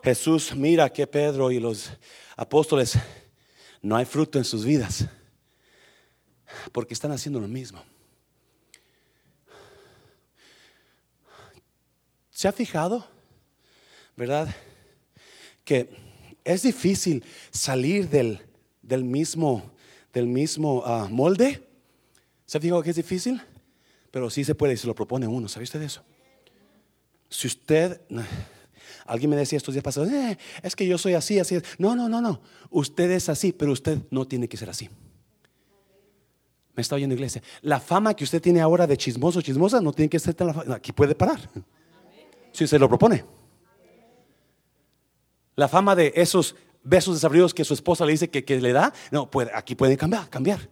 [0.02, 1.90] Jesús mira que Pedro y los
[2.36, 2.98] apóstoles
[3.80, 5.06] no hay fruto en sus vidas
[6.72, 7.82] porque están haciendo lo mismo.
[12.42, 13.06] ¿Se ha fijado?
[14.16, 14.52] ¿Verdad?
[15.64, 15.88] Que
[16.42, 18.40] es difícil salir del
[18.82, 19.70] del mismo,
[20.12, 21.64] del mismo ah, molde.
[22.44, 23.40] ¿Se ha fijado que es difícil?
[24.10, 25.46] Pero sí se puede y se lo propone uno.
[25.46, 26.02] ¿Sabe usted eso?
[27.30, 28.00] Si usted,
[29.06, 31.60] alguien me decía estos días pasados, eh, es que yo soy así, así.
[31.78, 32.40] No, no, no, no.
[32.70, 34.90] Usted es así, pero usted no tiene que ser así.
[36.74, 37.40] Me está oyendo iglesia.
[37.60, 40.90] La fama que usted tiene ahora de chismoso, chismosa, no tiene que ser tan Aquí
[40.90, 41.38] puede parar.
[42.52, 43.24] Si se lo propone.
[45.56, 49.30] La fama de esos besos desabridos que su esposa le dice que, le da, no,
[49.30, 50.68] puede, aquí pueden cambiar, cambiar.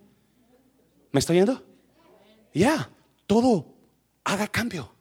[1.13, 1.63] ¿Me está oyendo?
[2.53, 2.91] Ya,
[3.27, 3.67] todo
[4.25, 4.93] haga cambio.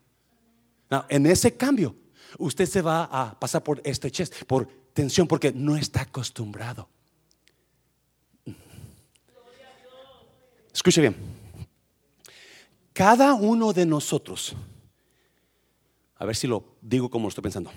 [1.10, 1.96] en ese cambio,
[2.38, 6.90] usted se va a pasar por estrechez, por tensión, porque no está acostumbrado.
[10.74, 11.16] Escuche bien.
[12.94, 14.56] Cada uno de nosotros,
[16.16, 17.72] a ver si lo digo como lo estoy pensando.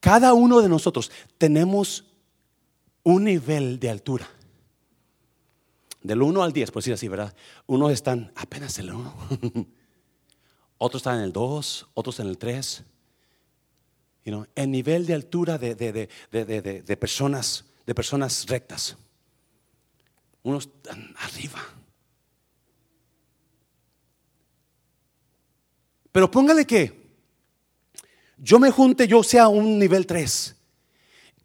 [0.00, 2.04] Cada uno de nosotros tenemos
[3.02, 4.28] un nivel de altura.
[6.02, 7.34] Del 1 al 10, por decir así, ¿verdad?
[7.66, 9.14] Unos están apenas en el 1,
[10.78, 12.84] otros están en el 2, otros en el 3.
[14.24, 18.96] You el nivel de altura de, de, personas, de personas rectas.
[20.44, 21.60] Unos están arriba.
[26.12, 27.01] Pero póngale que
[28.42, 30.56] yo me junte, yo sea un nivel 3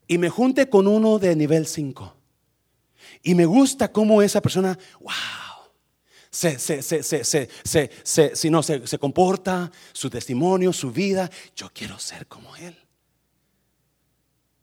[0.08, 2.16] y me junte con uno de nivel 5.
[3.22, 5.14] Y me gusta cómo esa persona, wow,
[6.32, 11.30] se, se, se, si no, se, comporta, su testimonio, su vida.
[11.56, 12.76] Yo quiero ser como Él.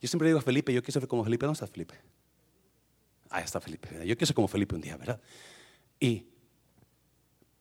[0.01, 1.47] Yo siempre digo a Felipe, yo quiero ser como Felipe.
[1.47, 1.95] ¿Dónde está Felipe?
[3.30, 3.89] Ahí está Felipe.
[4.07, 5.20] Yo quiero ser como Felipe un día, ¿verdad?
[6.01, 6.26] Y,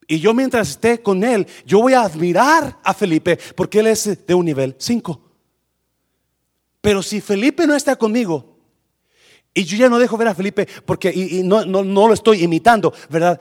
[0.08, 4.26] y yo mientras esté con Él, yo voy a admirar a Felipe porque Él es
[4.26, 5.22] de un nivel 5.
[6.82, 8.58] Pero si Felipe no está conmigo
[9.54, 12.14] y yo ya no dejo ver a Felipe porque y, y no, no, no lo
[12.14, 13.40] estoy imitando, ¿verdad?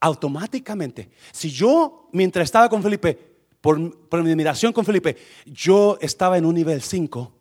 [0.00, 3.18] Automáticamente, si yo mientras estaba con Felipe,
[3.60, 7.32] por, por mi admiración con Felipe, yo estaba en un nivel 5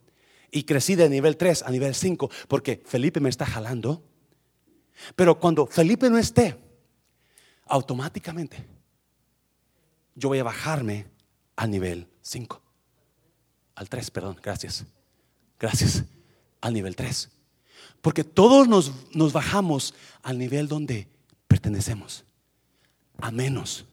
[0.52, 4.02] y crecí de nivel 3 a nivel 5 porque Felipe me está jalando.
[5.16, 6.56] Pero cuando Felipe no esté,
[7.74, 8.64] automáticamente
[10.14, 11.08] yo voy a bajarme
[11.56, 12.62] al nivel 5.
[13.74, 14.86] Al 3, perdón, gracias.
[15.60, 16.04] Gracias.
[16.62, 17.32] Al nivel 3.
[18.00, 21.08] Porque todos nos, nos bajamos al nivel donde
[21.48, 22.24] pertenecemos.
[23.18, 23.86] A menos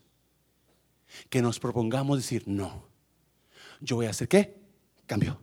[1.31, 2.85] que nos propongamos decir, no,
[3.79, 4.61] yo voy a hacer qué?
[5.07, 5.39] Cambio.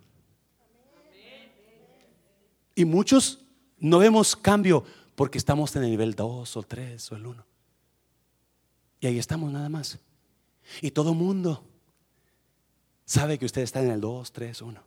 [2.77, 3.41] Y muchos
[3.79, 4.85] no vemos cambio
[5.17, 7.48] porque estamos en el nivel 2 o 3 o el 1.
[9.01, 9.99] Y ahí estamos nada más.
[10.83, 11.65] Y todo mundo
[13.05, 14.85] sabe que usted está en el 2, 3, 1.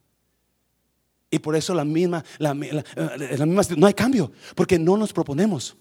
[1.31, 5.77] Y por eso la misma, la- la misma, no hay cambio, porque no nos proponemos.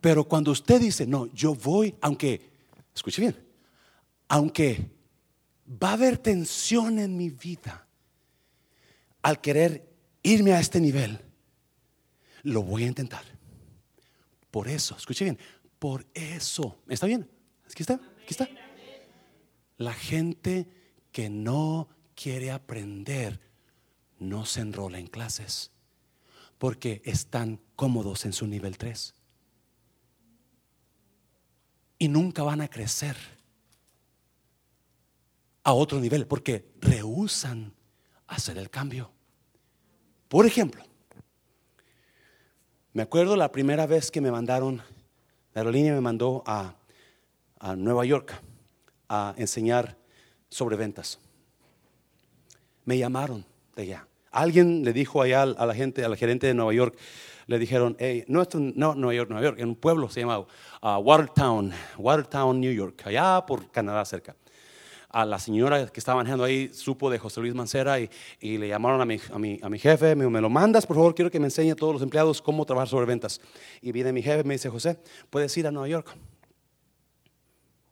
[0.00, 2.50] Pero cuando usted dice, no, yo voy, aunque,
[2.94, 3.36] escuche bien,
[4.28, 4.90] aunque
[5.82, 7.86] va a haber tensión en mi vida
[9.22, 9.88] al querer
[10.22, 11.18] irme a este nivel,
[12.42, 13.24] lo voy a intentar.
[14.50, 15.38] Por eso, escuche bien,
[15.84, 17.28] por eso, ¿está bien?
[17.70, 18.48] Aquí está, aquí está.
[19.76, 20.66] La gente
[21.12, 23.38] que no quiere aprender
[24.18, 25.72] no se enrola en clases
[26.56, 29.12] porque están cómodos en su nivel 3
[31.98, 33.18] y nunca van a crecer
[35.64, 37.74] a otro nivel porque rehusan
[38.26, 39.12] hacer el cambio.
[40.28, 40.82] Por ejemplo,
[42.94, 44.82] me acuerdo la primera vez que me mandaron,
[45.54, 46.74] la aerolínea me mandó a,
[47.60, 48.34] a Nueva York
[49.08, 49.96] a enseñar
[50.48, 51.20] sobre ventas.
[52.84, 53.46] Me llamaron
[53.76, 54.08] de allá.
[54.32, 56.98] Alguien le dijo allá a la gente, a la gerente de Nueva York,
[57.46, 60.40] le dijeron, hey, no, esto no Nueva York, Nueva York, en un pueblo se llama
[60.40, 60.46] uh,
[60.82, 64.34] Watertown, Watertown, New York, allá por Canadá cerca.
[65.14, 68.10] A la señora que estaba manejando ahí supo de José Luis Mancera y,
[68.40, 70.96] y le llamaron a mi, a, mi, a mi jefe, me, me lo mandas, por
[70.96, 73.40] favor, quiero que me enseñe a todos los empleados cómo trabajar sobre ventas.
[73.80, 74.98] Y viene mi jefe me dice, José,
[75.30, 76.08] ¿puedes ir a Nueva York?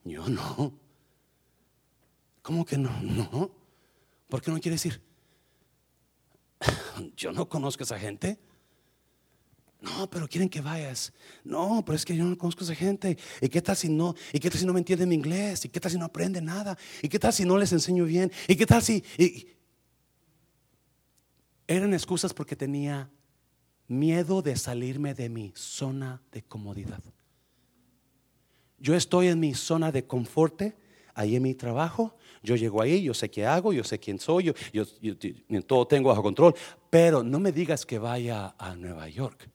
[0.04, 0.72] Yo no.
[2.42, 2.90] ¿Cómo que no?
[3.02, 3.50] No.
[4.28, 5.00] ¿Por qué no quieres ir?
[7.16, 8.38] Yo no conozco a esa gente.
[9.82, 11.12] No, pero quieren que vayas.
[11.42, 13.18] No, pero es que yo no conozco a esa gente.
[13.40, 14.14] ¿Y qué tal si no?
[14.32, 15.64] ¿Y qué tal si no me entienden mi inglés?
[15.64, 16.78] ¿Y qué tal si no aprenden nada?
[17.02, 18.30] ¿Y qué tal si no les enseño bien?
[18.46, 19.02] ¿Y qué tal si...
[21.66, 23.10] Eran excusas porque tenía
[23.88, 27.02] miedo de salirme de mi zona de comodidad.
[28.78, 30.62] Yo estoy en mi zona de confort,
[31.14, 32.16] ahí en mi trabajo.
[32.42, 35.86] Yo llego ahí, yo sé qué hago, yo sé quién soy, yo- yo- yo todo
[35.88, 36.54] tengo bajo control.
[36.90, 39.48] Pero no me digas que vaya a Nueva York.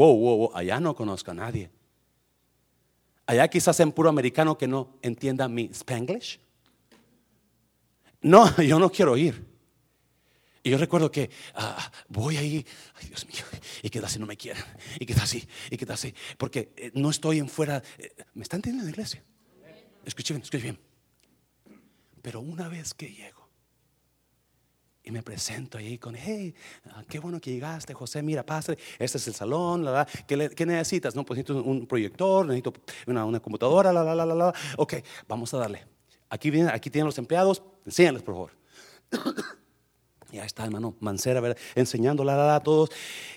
[0.00, 1.68] Wow, wow, wow, allá no conozco a nadie.
[3.26, 6.40] Allá quizás en puro americano que no entienda mi spanglish.
[8.22, 9.44] No, yo no quiero ir.
[10.62, 13.44] Y yo recuerdo que ah, voy ahí, ay Dios mío,
[13.82, 14.64] y qué tal si no me quieren,
[14.98, 18.14] y qué tal si, y qué tal si, porque eh, no estoy en fuera, eh,
[18.32, 19.22] ¿me están entendiendo en la iglesia?
[20.06, 20.78] Escuche bien, escuche bien.
[22.22, 23.39] Pero una vez que llego
[25.02, 26.54] y me presento ahí con, hey,
[26.90, 29.86] ah, qué bueno que llegaste, José, mira, pase, este es el salón,
[30.26, 31.14] ¿qué, necesitas?
[31.14, 32.74] No, pues necesito un proyector, necesito
[33.06, 34.54] una, una computadora, la, la, la, la.
[34.76, 34.94] Ok,
[35.26, 35.86] vamos a darle.
[36.28, 38.50] Aquí, vienen, aquí tienen los empleados, enséñales, por favor.
[40.32, 41.58] Y ahí está, hermano Mancera, ¿verdad?
[41.74, 42.90] enseñando la, la, a todos.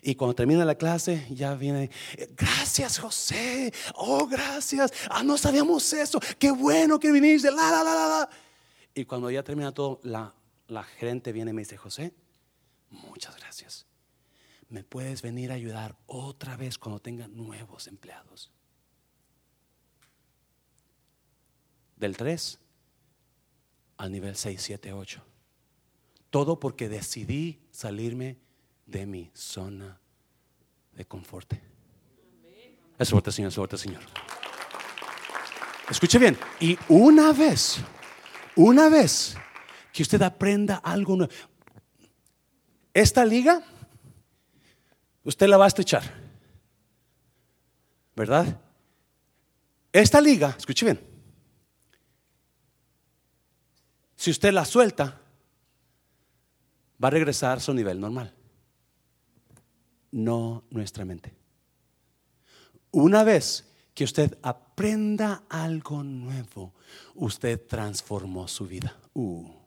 [0.03, 5.91] Y cuando termina la clase, ya viene, eh, gracias José, oh gracias, ah, no sabíamos
[5.91, 8.29] eso, qué bueno que viniste, la, la, la, la.
[8.93, 10.31] Y cuando ya termina todo, la,
[10.73, 12.13] la gerente viene y me dice, José,
[12.89, 13.85] muchas gracias.
[14.69, 18.51] ¿Me puedes venir a ayudar otra vez cuando tenga nuevos empleados?
[21.95, 22.59] Del 3
[23.97, 25.23] al nivel 6, 7, 8.
[26.29, 28.39] Todo porque decidí salirme
[28.85, 29.99] de mi zona
[30.93, 31.53] de confort.
[32.97, 34.01] Es fuerte, Señor, es fuerte, Señor.
[35.89, 36.37] Escuche bien.
[36.59, 37.77] Y una vez,
[38.55, 39.35] una vez
[39.93, 41.31] que usted aprenda algo nuevo,
[42.93, 43.63] esta liga,
[45.23, 46.03] usted la va a estrechar,
[48.15, 48.59] ¿verdad?
[49.91, 50.99] Esta liga, escuche bien,
[54.15, 55.21] si usted la suelta,
[57.01, 58.33] va a regresar a su nivel normal.
[60.11, 61.35] No nuestra mente.
[62.91, 66.73] Una vez que usted aprenda algo nuevo,
[67.15, 68.95] usted transformó su vida.
[69.13, 69.62] Uh.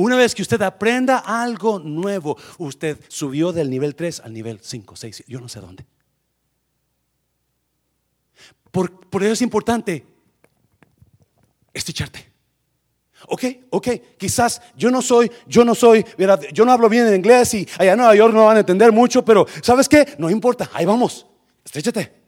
[0.00, 4.96] Una vez que usted aprenda algo nuevo, usted subió del nivel 3 al nivel 5,
[4.96, 5.84] 6, yo no sé dónde.
[8.70, 10.06] Por, por eso es importante
[11.74, 12.32] esticharte.
[13.26, 16.02] Ok, ok, quizás yo no soy, yo no soy,
[16.54, 18.92] yo no hablo bien en inglés y allá en Nueva York no van a entender
[18.92, 20.14] mucho, pero ¿sabes qué?
[20.16, 21.26] No importa, ahí vamos,
[21.62, 22.19] estrechate.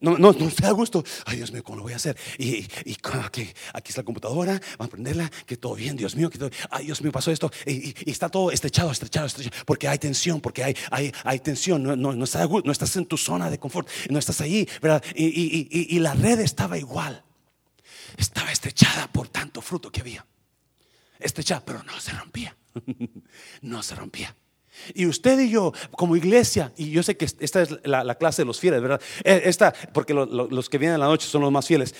[0.00, 1.04] No, no, no estoy a gusto.
[1.26, 2.16] Ay, Dios mío, ¿cómo lo voy a hacer?
[2.38, 6.30] Y, y aquí, aquí está la computadora, vamos a prenderla, que todo bien, Dios mío,
[6.30, 7.50] que todo, ay, Dios mío, pasó esto.
[7.66, 11.96] Y, está todo estrechado, estrechado, estrechado, porque hay tensión, porque hay, hay, hay tensión, no,
[11.96, 15.02] no, no, estás, no estás en tu zona de confort, no estás ahí, ¿verdad?
[15.14, 17.24] Y, y la red estaba igual,
[18.16, 20.24] estaba estrechada por tanto fruto que había.
[21.18, 22.56] Estrechada, pero no se rompía,
[23.62, 24.34] no se rompía.
[24.94, 28.46] Y usted y yo, como iglesia, y yo sé que esta es la, clase de
[28.46, 29.00] los fieles, ¿verdad?
[29.24, 31.94] E, esta, porque los que vienen a la noche son los más fieles.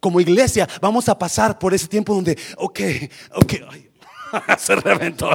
[0.00, 2.80] como iglesia, vamos a pasar por ese tiempo donde, ok,
[3.34, 3.54] ok,
[4.58, 5.30] se reventó.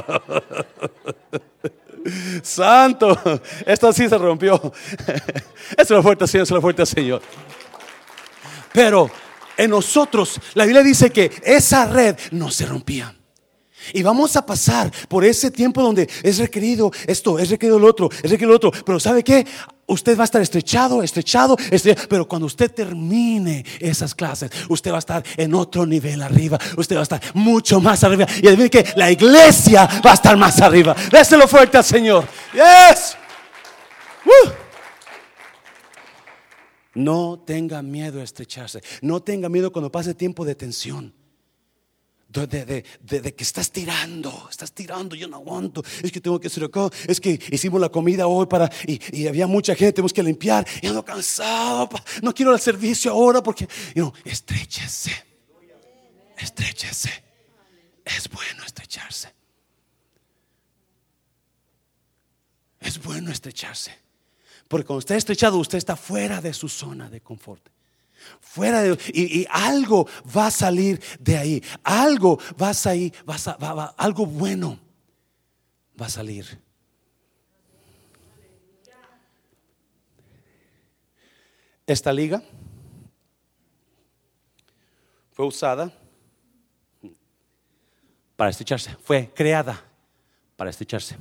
[2.42, 4.60] Santo, esto sí se rompió.
[5.76, 7.22] Es lo fuerte, Señor, es lo fuerte, Señor.
[8.72, 9.10] Pero
[9.56, 13.13] en nosotros, la Biblia dice que esa red no se rompía.
[13.92, 18.08] Y vamos a pasar por ese tiempo donde es requerido esto, es requerido lo otro,
[18.10, 18.72] es requerido lo otro.
[18.84, 19.46] Pero ¿sabe qué?
[19.86, 24.96] Usted va a estar estrechado, estrechado, estrechado, pero cuando usted termine esas clases, usted va
[24.96, 28.26] a estar en otro nivel arriba, usted va a estar mucho más arriba.
[28.42, 30.96] Y adivine que la iglesia va a estar más arriba.
[31.10, 32.26] Déselo fuerte al Señor.
[32.54, 33.16] Yes.
[36.94, 38.80] No tenga miedo a estrecharse.
[39.02, 41.12] No tenga miedo cuando pase tiempo de tensión
[42.42, 46.68] de, que estás tirando, estás tirando, yo no aguanto, es que tengo que hacer
[47.06, 50.86] es que hicimos la comida hoy para, y, había mucha gente, tenemos que limpiar, y
[50.88, 51.88] ando cansado,
[52.22, 55.12] no quiero el servicio ahora porque, you know, estréchese,
[56.36, 57.10] estréchese,
[58.04, 59.32] es bueno estrecharse,
[62.80, 63.96] es bueno estrecharse,
[64.66, 67.73] porque cuando está estrechado usted está fuera de su zona de confort.
[68.40, 70.06] Fuera de y, algo
[70.36, 71.62] va a salir de ahí.
[71.82, 72.74] Algo va a
[73.28, 74.78] va algo bueno
[76.00, 76.60] va a salir.
[81.86, 82.42] Esta liga
[85.32, 85.92] fue usada
[88.36, 89.82] para estrecharse, fue creada
[90.56, 91.16] para estrecharse.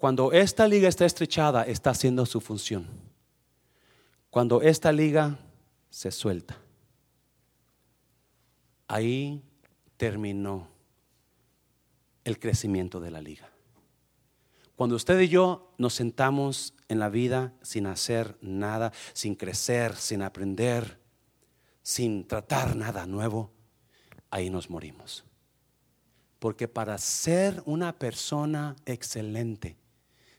[0.00, 2.88] Cuando esta liga está estrechada, está haciendo su función.
[4.30, 5.38] Cuando esta liga
[5.90, 6.56] se suelta,
[8.88, 9.42] ahí
[9.98, 10.68] terminó
[12.24, 13.50] el crecimiento de la liga.
[14.74, 20.22] Cuando usted y yo nos sentamos en la vida sin hacer nada, sin crecer, sin
[20.22, 20.98] aprender,
[21.82, 23.52] sin tratar nada nuevo,
[24.30, 25.26] ahí nos morimos.
[26.38, 29.76] Porque para ser una persona excelente,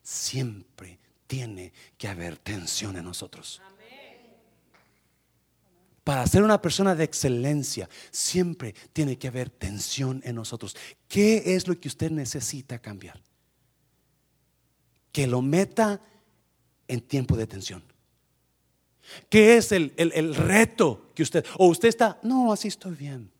[0.01, 3.61] siempre tiene que haber tensión en nosotros.
[6.03, 10.75] Para ser una persona de excelencia, siempre tiene que haber tensión en nosotros.
[11.07, 13.21] ¿Qué es lo que usted necesita cambiar?
[15.11, 16.01] Que lo meta
[16.87, 17.83] en tiempo de tensión.
[19.29, 23.31] ¿Qué es el, el reto que usted, o usted está, no, así estoy bien.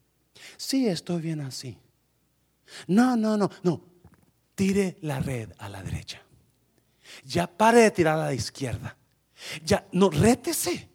[0.58, 1.78] Sí, estoy bien así.
[2.88, 3.82] No, no, no, no.
[4.56, 6.22] Tire la red a la derecha.
[7.24, 8.98] Ya pare de tirar a la izquierda.
[9.66, 10.90] Ya, no, rétese.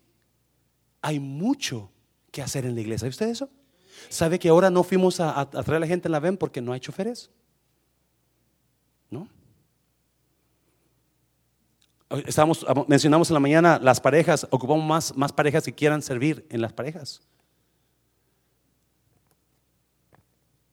[1.03, 1.91] Hay mucho
[2.31, 3.01] que hacer en la iglesia.
[3.01, 3.51] ¿Sabe usted eso?
[4.09, 6.73] ¿Sabe que ahora no fuimos a, traer a la gente en la VEN porque no
[6.73, 7.31] hay choferes?
[9.11, 9.29] ¿No?
[12.27, 16.61] Estamos, mencionamos en la mañana las parejas, ocupamos más, más parejas que quieran servir en
[16.61, 17.21] las parejas.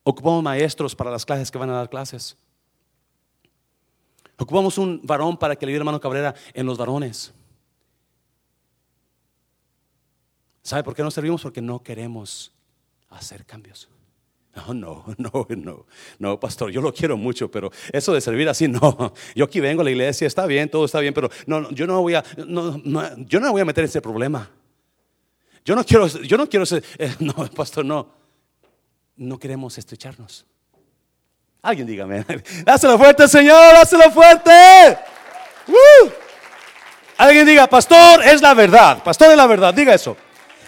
[0.03, 2.37] Ocupamos maestros para las clases que van a dar clases.
[4.37, 7.33] Ocupamos un varón para que le diera hermano Cabrera en los varones.
[10.63, 11.41] ¿Sabe por qué no servimos?
[11.41, 12.53] Porque no queremos
[13.09, 13.89] hacer cambios.
[14.55, 15.85] No, no, no, no,
[16.19, 19.11] no, pastor, yo lo quiero mucho, pero eso de servir así, no.
[19.35, 21.99] Yo aquí vengo a la iglesia, está bien, todo está bien, pero no, yo no
[22.03, 22.79] voy a, no,
[23.25, 24.51] yo no voy a meter ese problema.
[25.65, 28.11] Yo no quiero, yo no quiero ser, eh, no, pastor, no.
[29.15, 30.45] No queremos estrecharnos.
[31.63, 32.25] Alguien dígame.
[32.65, 34.51] Dáselo fuerte, Señor, dáselo fuerte.
[37.17, 39.01] Alguien diga, pastor, es la verdad.
[39.01, 39.73] Pastor, es la verdad.
[39.73, 40.17] Diga eso.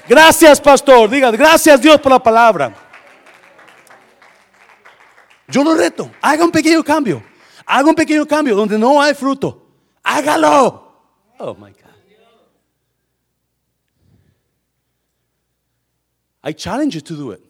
[0.08, 1.10] Gracias, pastor.
[1.10, 2.74] Diga, gracias Dios por la palabra.
[5.50, 6.10] Yo lo reto.
[6.22, 7.22] Haga un pequeño cambio.
[7.66, 9.68] Haga un pequeño cambio donde no hay fruto.
[10.02, 10.96] Hágalo.
[11.40, 11.82] Oh my God.
[16.42, 17.42] I challenge you to do it.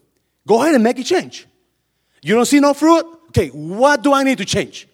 [0.44, 1.46] Go ahead and make a change.
[2.22, 3.15] You don't see no fruit?
[3.36, 4.88] Okay, what do I need to change?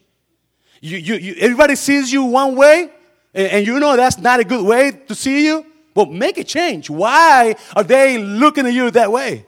[0.80, 2.90] You, you, you, everybody sees you one way,
[3.32, 5.64] and, you know that's not a good way to see you.
[5.94, 6.90] Well, make a change.
[6.90, 9.46] Why are they looking at you that way?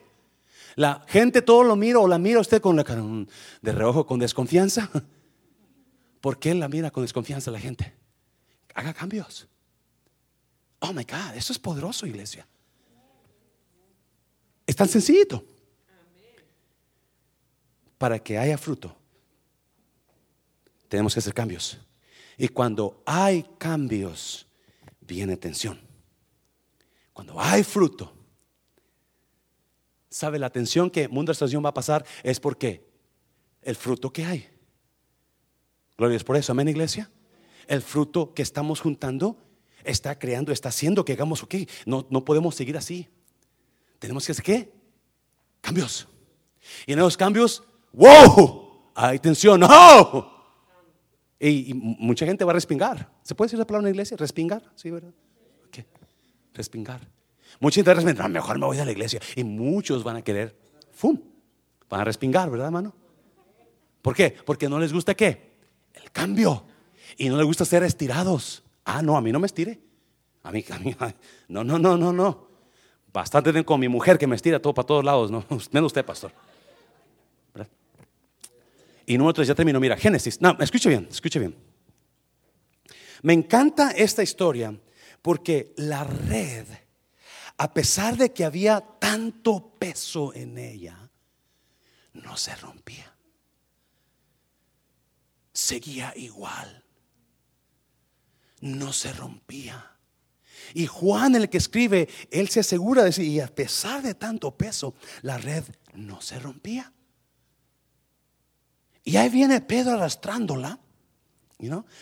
[0.77, 3.03] La gente todo lo mira o la mira usted con la cara
[3.63, 4.89] de reojo con desconfianza.
[6.21, 7.93] ¿Por qué la mira con desconfianza la gente?
[8.75, 9.49] Haga cambios.
[10.81, 12.47] Oh my God, eso es poderoso, iglesia.
[14.67, 15.45] Es tan sencillito
[17.99, 18.97] para que haya fruto,
[20.89, 21.79] tenemos que hacer cambios.
[22.37, 24.47] Y cuando hay cambios,
[25.01, 25.81] viene tensión.
[27.13, 28.13] Cuando hay fruto,
[30.11, 32.05] ¿sabe la tensión que Mundo Estación va a pasar?
[32.23, 32.89] Es porque
[33.63, 34.49] el fruto que hay.
[35.97, 37.11] Gloria es por eso, amén, iglesia.
[37.67, 39.39] El fruto que estamos juntando
[39.85, 41.55] está creando, está haciendo que hagamos, ok,
[41.87, 43.09] no, no podemos seguir así.
[43.99, 44.73] Tenemos que hacer qué?
[45.61, 46.09] Cambios.
[46.87, 47.63] Y en esos cambios
[47.95, 50.35] wow, hay tensión, no.
[51.39, 53.11] Y, mucha gente va a respingar.
[53.23, 54.17] ¿Se puede decir la palabra en la iglesia?
[54.17, 55.13] Respingar, sí, ¿verdad?
[55.71, 55.87] ¿Qué?
[56.55, 57.01] Respingar.
[57.61, 59.21] Mucha gente va a respingar, mejor me voy a la iglesia.
[59.37, 60.57] Y muchos van a querer,
[60.93, 61.19] ¡fum!
[61.89, 62.95] Van a respingar, ¿verdad, hermano?
[64.03, 64.37] ¿Por qué?
[64.45, 65.55] Porque no les gusta qué?
[65.93, 66.65] El cambio.
[67.17, 68.63] Y no les gusta ser estirados.
[68.85, 69.81] Ah, no, a mí no me estire.
[70.43, 70.95] A mí, a mí,
[71.49, 72.49] no, no, no, no, no.
[73.13, 76.33] Bastante con mi mujer que me estira todo para todos lados, no, menos usted, pastor.
[79.07, 79.81] Y número tres, ya termino.
[79.81, 80.41] Mira, Génesis.
[80.41, 81.55] No, escuche bien, escuche bien.
[83.23, 84.79] Me encanta esta historia
[85.23, 86.67] porque la red,
[87.57, 91.11] a pesar de que había tanto peso en ella,
[92.13, 93.15] no se rompía.
[95.53, 96.85] Seguía igual.
[98.61, 99.93] No se rompía.
[100.73, 104.57] Y Juan, el que escribe, él se asegura de decir, y a pesar de tanto
[104.57, 106.93] peso, la red no se rompía.
[109.05, 110.79] Y ahí viene Pedro arrastrándola.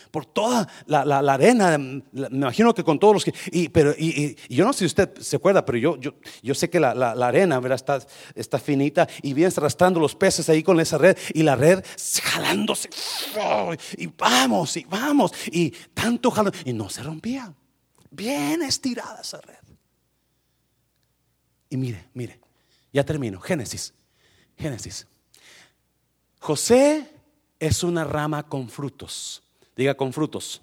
[0.09, 4.65] por toda la, arena, me imagino que con todos los que, y, pero, y, yo
[4.65, 7.99] no sé si usted se acuerda, pero yo, yo, yo sé que la, arena Está,
[8.35, 11.83] está finita y vienes arrastrando los peces ahí con esa red y la red
[12.23, 12.89] jalándose,
[13.97, 17.53] y vamos, y vamos, y tanto jalando, y no se rompía,
[18.11, 19.55] bien estirada esa red.
[21.69, 22.39] Y mire, mire,
[22.91, 23.93] ya termino, Génesis,
[24.57, 25.07] Génesis.
[26.43, 27.09] José
[27.57, 29.41] es una rama con frutos.
[29.77, 30.61] Diga con frutos.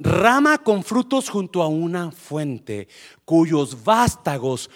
[0.00, 2.88] Rama con frutos junto a una fuente
[3.26, 4.70] cuyos vástagos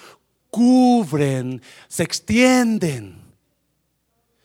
[0.50, 3.16] cubren, se extienden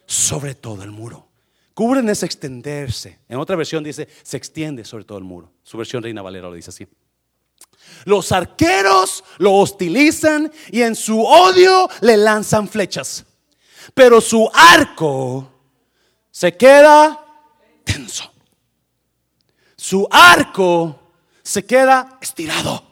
[0.06, 1.28] sobre todo el muro.
[1.74, 3.20] Cubren es extenderse.
[3.28, 5.52] En otra versión dice, se extiende sobre todo el muro.
[5.62, 6.88] Su versión Reina Valera lo dice así.
[8.06, 13.26] Los arqueros lo hostilizan y en su odio le lanzan flechas.
[13.94, 15.52] Pero su arco
[16.32, 17.26] se queda
[17.84, 18.32] tenso.
[19.76, 21.14] Su arco
[21.44, 22.84] se queda estirado.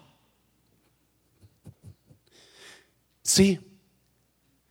[3.24, 3.60] Sí,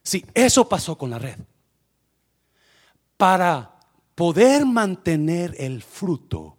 [0.02, 1.38] sí, eso pasó con la red.
[3.16, 3.78] Para
[4.14, 6.58] poder mantener el fruto,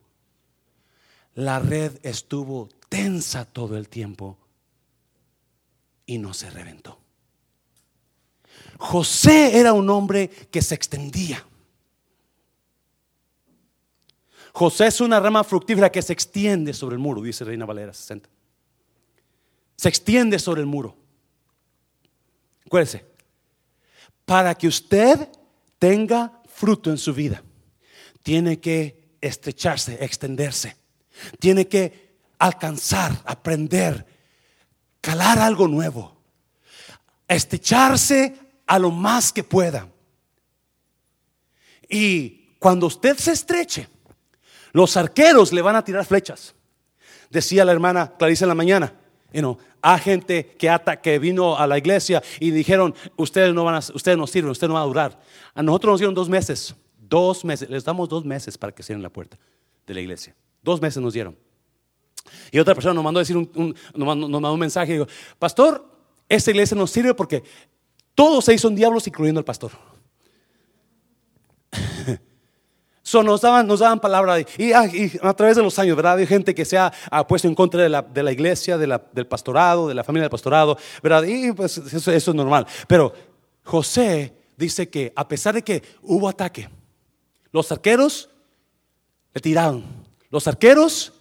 [1.36, 4.38] la red estuvo tensa todo el tiempo
[6.05, 6.99] y no se reventó.
[8.78, 11.45] José era un hombre que se extendía.
[14.53, 18.29] José es una rama fructífera que se extiende sobre el muro, dice Reina Valera 60.
[19.75, 20.95] Se extiende sobre el muro.
[22.65, 23.05] Acuérdese,
[24.25, 25.29] para que usted
[25.77, 27.41] tenga fruto en su vida,
[28.21, 30.75] tiene que estrecharse, extenderse.
[31.39, 34.05] Tiene que alcanzar, aprender,
[35.01, 36.17] calar algo nuevo.
[37.27, 38.35] Estrecharse
[38.65, 39.87] a lo más que pueda.
[41.89, 43.87] Y cuando usted se estreche,
[44.72, 46.55] los arqueros le van a tirar flechas.
[47.30, 48.93] Decía la hermana Clarice en la mañana.
[49.32, 53.76] You a gente que, ata, que vino a la iglesia y dijeron, ustedes no, van
[53.76, 55.20] a, ustedes no sirven, ustedes no van a durar.
[55.53, 59.03] A nosotros nos dieron dos meses, dos meses, les damos dos meses para que cierren
[59.03, 59.38] la puerta
[59.88, 60.36] de la iglesia.
[60.61, 61.38] Dos meses nos dieron.
[62.51, 65.07] Y otra persona nos mandó decir un, nos, mandó, un mensaje y dijo,
[65.38, 65.86] pastor,
[66.28, 67.43] esta iglesia nos sirve porque
[68.13, 69.72] todos se son diablos, incluyendo el pastor.
[73.10, 76.20] So, nos, daban, nos daban palabra y, a través de los años, ¿verdad?
[76.20, 76.91] Hay gente que se ha,
[77.28, 80.30] puesto en contra de la, de la iglesia, de del pastorado, de la familia del
[80.30, 81.24] pastorado, ¿verdad?
[81.24, 82.68] Y pues eso, es normal.
[82.88, 83.12] Pero
[83.64, 86.70] José dice que a pesar de que hubo ataque,
[87.51, 88.30] los arqueros
[89.34, 89.84] le tiraron.
[90.30, 91.12] Los arqueros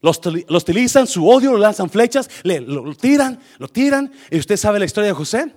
[0.00, 4.12] los, utilizan, su odio, lo lanzan flechas, le, lo, tiran, lo tiran.
[4.30, 5.52] Y usted sabe la historia de José.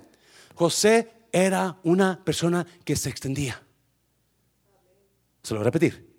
[0.55, 3.61] José era una persona que se extendía.
[5.43, 6.09] Se lo voy a repetir.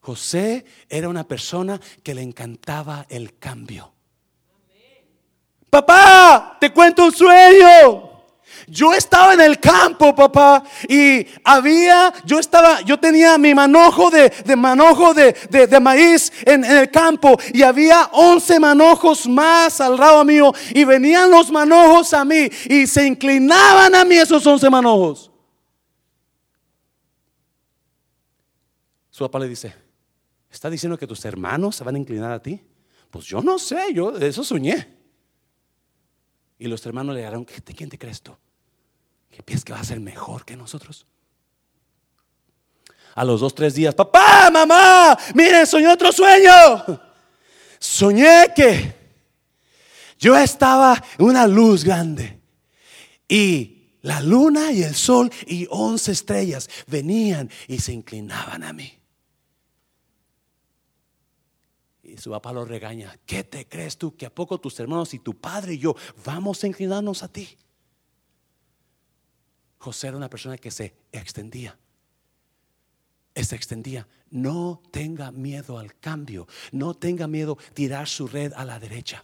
[0.00, 3.92] José era una persona que le encantaba el cambio.
[5.68, 8.16] Papá, te cuento un sueño.
[8.68, 14.32] Yo estaba en el campo, papá, y había, yo estaba, yo tenía mi manojo de,
[14.56, 20.24] manojo de, de, maíz en, en, el campo, y había once manojos más al lado
[20.24, 25.30] mío, y venían los manojos a mí, y se inclinaban a mí esos once manojos.
[29.16, 29.74] Su papá le dice,
[30.50, 32.60] ¿está diciendo que tus hermanos se van a inclinar a ti?
[33.10, 34.94] Pues yo no sé, yo eso soñé.
[36.58, 38.36] Y los hermanos le dijeron, ¿quién te crees tú?
[39.30, 41.06] ¿Qué piensas que va a ser mejor que nosotros?
[43.14, 46.84] A los dos, tres días, papá, mamá, miren, soñé otro sueño.
[47.78, 48.94] Soñé que
[50.18, 52.38] yo estaba en una luz grande
[53.26, 58.92] y la luna y el sol y once estrellas venían y se inclinaban a mí.
[62.16, 63.18] Y su papá lo regaña.
[63.26, 65.94] ¿Qué te crees tú que a poco tus hermanos y tu padre y yo
[66.24, 67.58] vamos a inclinarnos a ti?
[69.76, 71.76] José era una persona que se extendía.
[73.34, 74.08] Se extendía.
[74.30, 76.48] No tenga miedo al cambio.
[76.72, 79.22] No tenga miedo tirar su red a la derecha.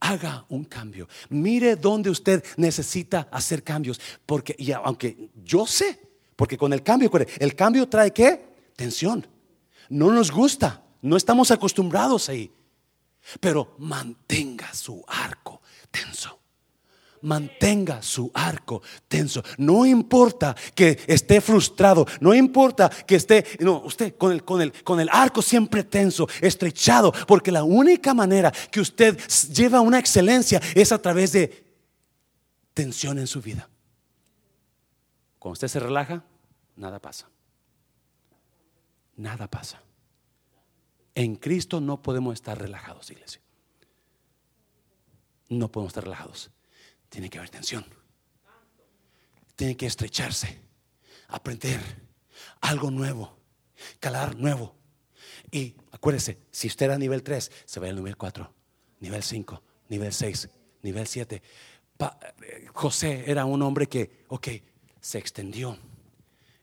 [0.00, 1.08] Haga un cambio.
[1.30, 3.98] Mire dónde usted necesita hacer cambios.
[4.26, 5.98] Porque, y aunque yo sé,
[6.36, 8.46] porque con el cambio, el cambio trae qué?
[8.76, 9.26] Tensión.
[9.88, 10.84] No nos gusta.
[11.02, 12.52] No estamos acostumbrados ahí.
[13.40, 16.38] Pero mantenga su arco tenso.
[17.22, 19.42] Mantenga su arco tenso.
[19.58, 24.72] No importa que esté frustrado, no importa que esté, no, usted con el, con el,
[24.84, 29.18] con el arco siempre tenso, estrechado, porque la única manera que usted
[29.52, 31.66] lleva una excelencia es a través de
[32.72, 33.68] tensión en su vida.
[35.40, 36.22] Cuando usted se relaja,
[36.76, 37.28] nada pasa.
[39.16, 39.82] Nada pasa.
[41.18, 43.40] En Cristo no podemos estar relajados, iglesia.
[45.48, 46.52] No podemos estar relajados.
[47.08, 47.84] Tiene que haber tensión.
[49.56, 50.60] Tiene que estrecharse,
[51.26, 51.80] aprender
[52.60, 53.36] algo nuevo,
[53.98, 54.76] calar nuevo.
[55.50, 58.54] Y acuérdese, si usted era nivel 3, se va al nivel 4,
[59.00, 60.48] nivel 5, nivel 6,
[60.82, 61.42] nivel 7.
[62.74, 64.46] José era un hombre que, ok,
[65.00, 65.76] se extendió.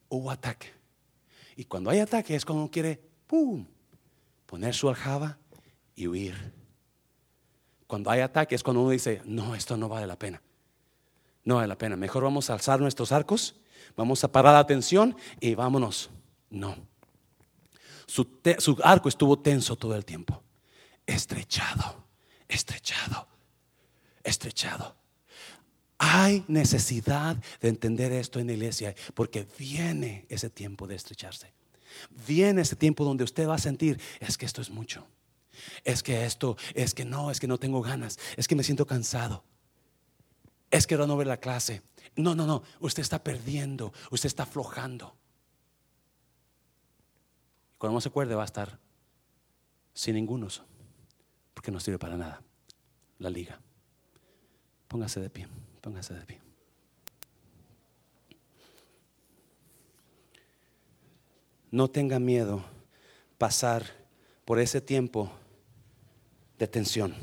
[0.08, 0.72] Hubo ataque.
[1.58, 3.75] Y cuando hay ataque es cuando uno quiere, ¡pum!
[4.46, 5.38] Poner su aljaba
[5.96, 6.54] y huir.
[7.88, 10.42] Cuando hay ataques, cuando uno dice, no, esto no vale la pena.
[11.44, 11.96] No vale la pena.
[11.96, 13.56] Mejor vamos a alzar nuestros arcos,
[13.96, 16.10] vamos a parar la atención y vámonos.
[16.50, 16.76] No.
[18.08, 20.42] Su, su arco estuvo tenso todo el tiempo.
[21.06, 22.04] Estrechado,
[22.48, 23.28] estrechado,
[24.24, 24.96] estrechado.
[25.98, 31.54] Hay necesidad de entender esto en la iglesia porque viene ese tiempo de estrecharse.
[32.28, 35.08] Viene ese tiempo donde usted va a sentir, es que esto es mucho.
[35.84, 38.86] Es que esto, es que no, es que no tengo ganas, es que me siento
[38.86, 39.44] cansado.
[40.72, 41.82] Es que ahora no ver la clase.
[42.16, 45.16] No, no, no, usted está perdiendo, usted está aflojando.
[47.78, 48.80] Cuando no se acuerde va a estar
[49.94, 50.64] sin ningunos,
[51.54, 52.42] porque no sirve para nada
[53.20, 53.60] la liga.
[54.88, 55.48] Póngase de pie,
[55.82, 56.45] póngase de pie.
[61.76, 62.64] No tenga miedo
[63.38, 63.84] pasar
[64.46, 65.30] por ese tiempo
[66.58, 67.14] de tensión,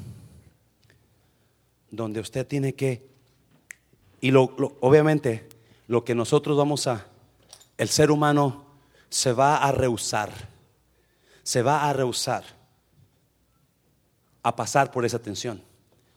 [1.91, 3.09] donde usted tiene que,
[4.21, 5.49] y lo, obviamente
[5.87, 7.07] lo que nosotros vamos a,
[7.79, 8.67] el ser humano
[9.09, 10.31] se va a rehusar,
[11.43, 12.45] se va a rehusar
[14.43, 15.63] a pasar por esa tensión.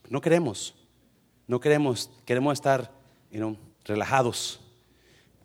[0.10, 0.76] No queremos,
[1.48, 2.92] no queremos, queremos estar
[3.86, 4.60] relajados,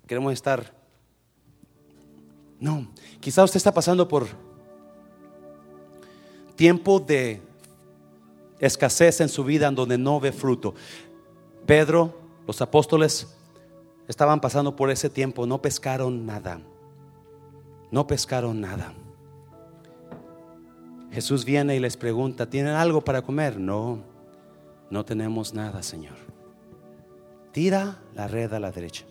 [0.09, 0.80] queremos estar
[2.61, 2.87] no,
[3.21, 4.27] quizá usted está pasando por
[6.57, 7.41] tiempo de
[8.59, 10.75] escasez en su vida en donde no ve fruto.
[11.65, 12.15] Pedro,
[12.47, 13.35] los apóstoles
[14.07, 16.61] estaban pasando por ese tiempo, no pescaron nada.
[17.91, 18.93] No pescaron nada.
[21.11, 23.59] Jesús viene y les pregunta, ¿tienen algo para comer?
[23.59, 23.99] No,
[24.91, 26.17] no tenemos nada, Señor.
[27.53, 29.07] Tira la red a la derecha.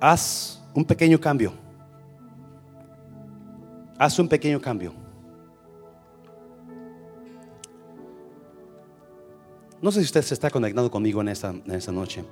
[0.00, 1.52] Haz un pequeño cambio.
[3.98, 4.92] haz un pequeño cambio.
[9.80, 12.24] No sé si usted se está conectando conmigo en esta, en esta noche.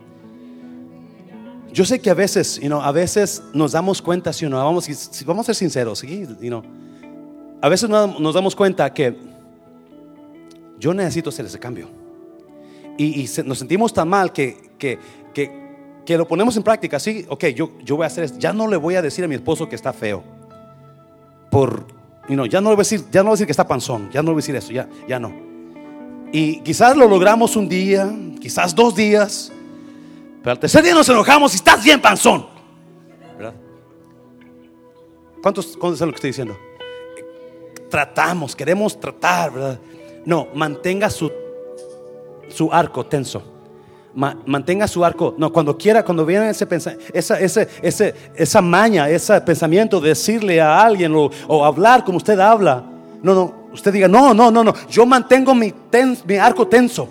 [1.72, 4.88] Yo sé que a veces, you know, a veces nos damos cuenta, si no, vamos,
[5.26, 6.26] vamos a ser sinceros, ¿sí?
[6.40, 6.62] you
[7.60, 9.16] a veces nos damos cuenta que
[10.78, 11.88] yo necesito hacer ese cambio.
[12.98, 14.98] Y, nos sentimos tan mal que, que,
[15.32, 15.63] que,
[16.06, 16.98] lo ponemos en práctica.
[16.98, 18.38] Sí, ok, yo, yo voy a hacer esto.
[18.38, 20.22] Ya no le voy a decir a mi esposo que está feo.
[21.50, 21.86] Por,
[22.28, 23.66] you know, ya no le voy a decir, ya no voy a decir que está
[23.66, 24.10] panzón.
[24.12, 25.32] Ya no le voy a decir eso, ya, ya no.
[26.32, 29.52] Y quizás lo logramos un día, quizás dos días.
[30.42, 32.46] Pero al tercer día nos enojamos y estás bien panzón.
[35.40, 36.58] ¿Cuántos, ¿Cuántos saben lo que estoy diciendo?
[37.90, 39.78] Tratamos, queremos tratar, ¿verdad?
[40.24, 41.30] No, mantenga su,
[42.48, 43.53] su arco tenso.
[44.14, 45.34] Mantenga su arco.
[45.38, 46.66] No, cuando quiera, cuando viene ese
[47.12, 52.38] esa, ese, ese, esa maña, ese pensamiento de decirle a alguien o, hablar como usted
[52.38, 52.84] habla.
[53.22, 54.74] No, no, usted diga, no, no, no, no.
[54.88, 55.72] Yo mantengo mi,
[56.26, 57.08] mi arco tenso.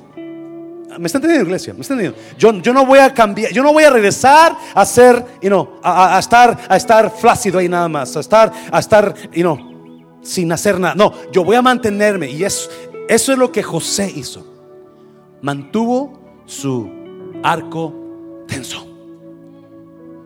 [0.98, 1.74] ¿Me está entendiendo, iglesia?
[1.74, 2.18] ¿Me entendiendo?
[2.38, 5.80] Yo, yo no voy a cambiar, yo no voy a regresar a ser, you know,
[5.82, 9.58] a, estar, a estar flácido ahí nada más, a estar, a estar, you
[10.22, 10.96] sin hacer nada.
[10.96, 12.30] No, yo voy a mantenerme.
[12.30, 12.70] Y es,
[13.10, 14.46] eso es lo que José hizo.
[15.42, 16.90] Mantuvo su
[17.44, 17.94] arco
[18.48, 18.88] tenso.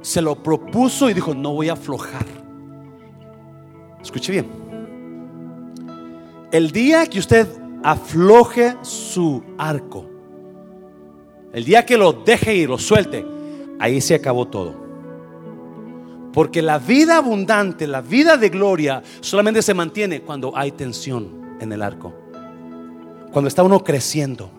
[0.02, 2.26] Se lo propuso y dijo, no voy a aflojar.
[4.02, 4.48] Escuche bien.
[6.52, 7.48] El día que usted
[7.84, 10.06] afloje su arco,
[11.52, 13.26] el día que lo deje y lo suelte,
[13.80, 14.88] ahí se acabó todo.
[16.32, 21.72] Porque la vida abundante, la vida de gloria, solamente se mantiene cuando hay tensión en
[21.72, 22.14] el arco.
[23.32, 24.52] Cuando está uno creciendo.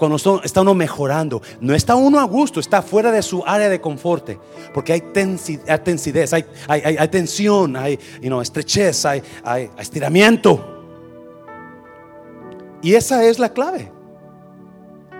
[0.00, 1.42] Cuando está uno mejorando.
[1.60, 4.30] No está uno a gusto, está fuera de su área de confort.
[4.72, 7.98] Porque hay tensidez, hay, hay, tensión, hay
[8.40, 10.58] estrechez, hay, hay estiramiento.
[12.80, 13.92] Y esa es la clave.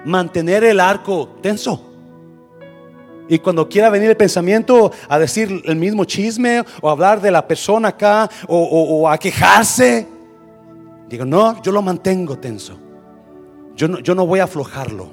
[0.06, 1.86] Mantener el arco tenso.
[3.28, 7.46] Y cuando quiera venir el pensamiento a decir el mismo chisme o hablar de la
[7.46, 10.08] persona acá o a quejarse,
[11.10, 12.78] Digo, no, yo lo mantengo tenso.
[13.80, 15.08] Yo no, yo no voy a aflojarlo.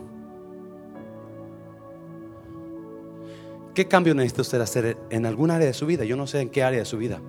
[3.74, 6.03] ¿Qué cambio necesita usted hacer en algún área de su vida?
[6.03, 7.22] Yo no sé en qué área de su vida.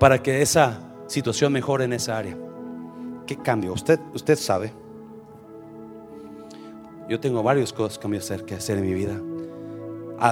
[0.00, 2.38] Para que esa situación mejore en esa área.
[3.26, 3.74] ¿Qué cambio?
[3.74, 4.72] Usted, usted sabe.
[7.06, 9.20] Yo tengo varias cosas que hacer en mi vida.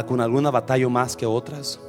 [0.07, 1.86] Con alguna batalla más que otras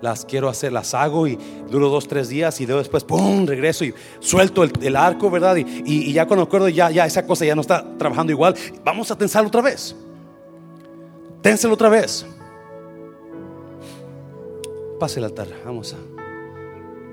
[0.00, 1.38] las quiero hacer, las hago y
[1.70, 5.56] duro dos, tres días y después, ¡pum!, regreso y suelto el, arco, ¿verdad?
[5.56, 9.16] Y, ya cuando acuerdo, ya, ya esa cosa ya no está trabajando igual, vamos a
[9.16, 9.94] tensarlo otra vez.
[11.42, 12.26] Ténselo otra vez.
[14.98, 15.96] Pase el altar, vamos a,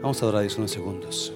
[0.02, 1.34] vamos a adorar unos segundos.